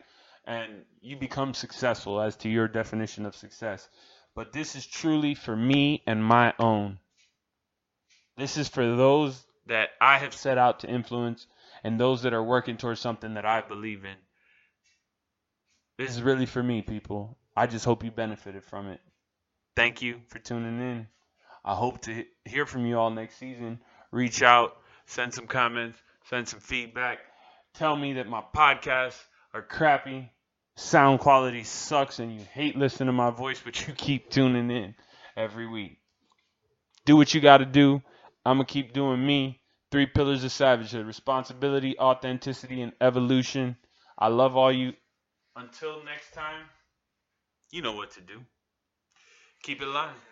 and 0.46 0.84
you 1.02 1.18
become 1.18 1.54
successful 1.54 2.22
as 2.22 2.36
to 2.38 2.50
your 2.50 2.68
definition 2.68 3.26
of 3.26 3.36
success. 3.36 3.90
But 4.36 4.54
this 4.54 4.76
is 4.76 4.86
truly 4.86 5.36
for 5.36 5.56
me 5.56 6.04
and 6.08 6.24
my 6.24 6.54
own. 6.60 7.00
This 8.38 8.58
is 8.58 8.70
for 8.70 8.96
those 8.96 9.46
that 9.68 9.90
I 10.00 10.18
have 10.18 10.34
set 10.34 10.58
out 10.58 10.80
to 10.80 10.90
influence 10.90 11.46
and 11.84 12.00
those 12.00 12.24
that 12.24 12.34
are 12.34 12.44
working 12.44 12.78
towards 12.78 13.02
something 13.02 13.34
that 13.34 13.46
I 13.46 13.62
believe 13.62 14.06
in. 14.06 14.16
This 15.98 16.12
is 16.12 16.22
really 16.22 16.46
for 16.46 16.64
me, 16.64 16.82
people. 16.82 17.38
I 17.56 17.68
just 17.68 17.86
hope 17.86 18.04
you 18.04 18.12
benefited 18.12 18.64
from 18.64 18.88
it. 18.88 19.02
Thank 19.76 20.02
you 20.02 20.22
for 20.28 20.40
tuning 20.40 20.80
in. 20.80 21.08
I 21.64 21.76
hope 21.76 22.02
to 22.04 22.26
hear 22.46 22.66
from 22.66 22.86
you 22.86 22.98
all 22.98 23.12
next 23.12 23.38
season. 23.38 23.80
Reach 24.12 24.42
out, 24.42 24.78
send 25.12 25.34
some 25.34 25.46
comments, 25.46 25.98
send 26.30 26.48
some 26.48 26.62
feedback. 26.62 27.20
Tell 27.74 27.96
me 27.96 28.14
that 28.14 28.28
my 28.28 28.42
podcasts 28.56 29.20
are 29.54 29.62
crappy, 29.62 30.32
sound 30.78 31.20
quality 31.20 31.64
sucks, 31.64 32.20
and 32.20 32.34
you 32.34 32.46
hate 32.54 32.78
listening 32.78 33.08
to 33.08 33.14
my 33.14 33.30
voice, 33.30 33.62
but 33.64 33.86
you 33.86 33.94
keep 33.98 34.30
tuning 34.30 34.72
in 34.72 34.96
every 35.36 35.68
week. 35.68 35.98
Do 37.06 37.18
what 37.18 37.34
you 37.34 37.42
got 37.42 37.58
to 37.58 37.66
do. 37.66 38.02
I'm 38.46 38.58
going 38.58 38.66
to 38.66 38.74
keep 38.74 38.94
doing 38.94 39.26
me. 39.26 39.60
Three 39.92 40.06
pillars 40.06 40.46
of 40.46 40.52
savagehood 40.52 41.06
responsibility, 41.06 42.00
authenticity, 42.00 42.82
and 42.82 42.94
evolution. 43.02 43.76
I 44.18 44.30
love 44.30 44.56
all 44.56 44.72
you. 44.72 44.94
Until 45.58 46.02
next 46.06 46.34
time, 46.34 46.64
you 47.72 47.82
know 47.82 47.92
what 47.92 48.12
to 48.12 48.22
do. 48.22 48.40
Keep 49.64 49.82
it 49.82 49.88
alive. 49.90 50.31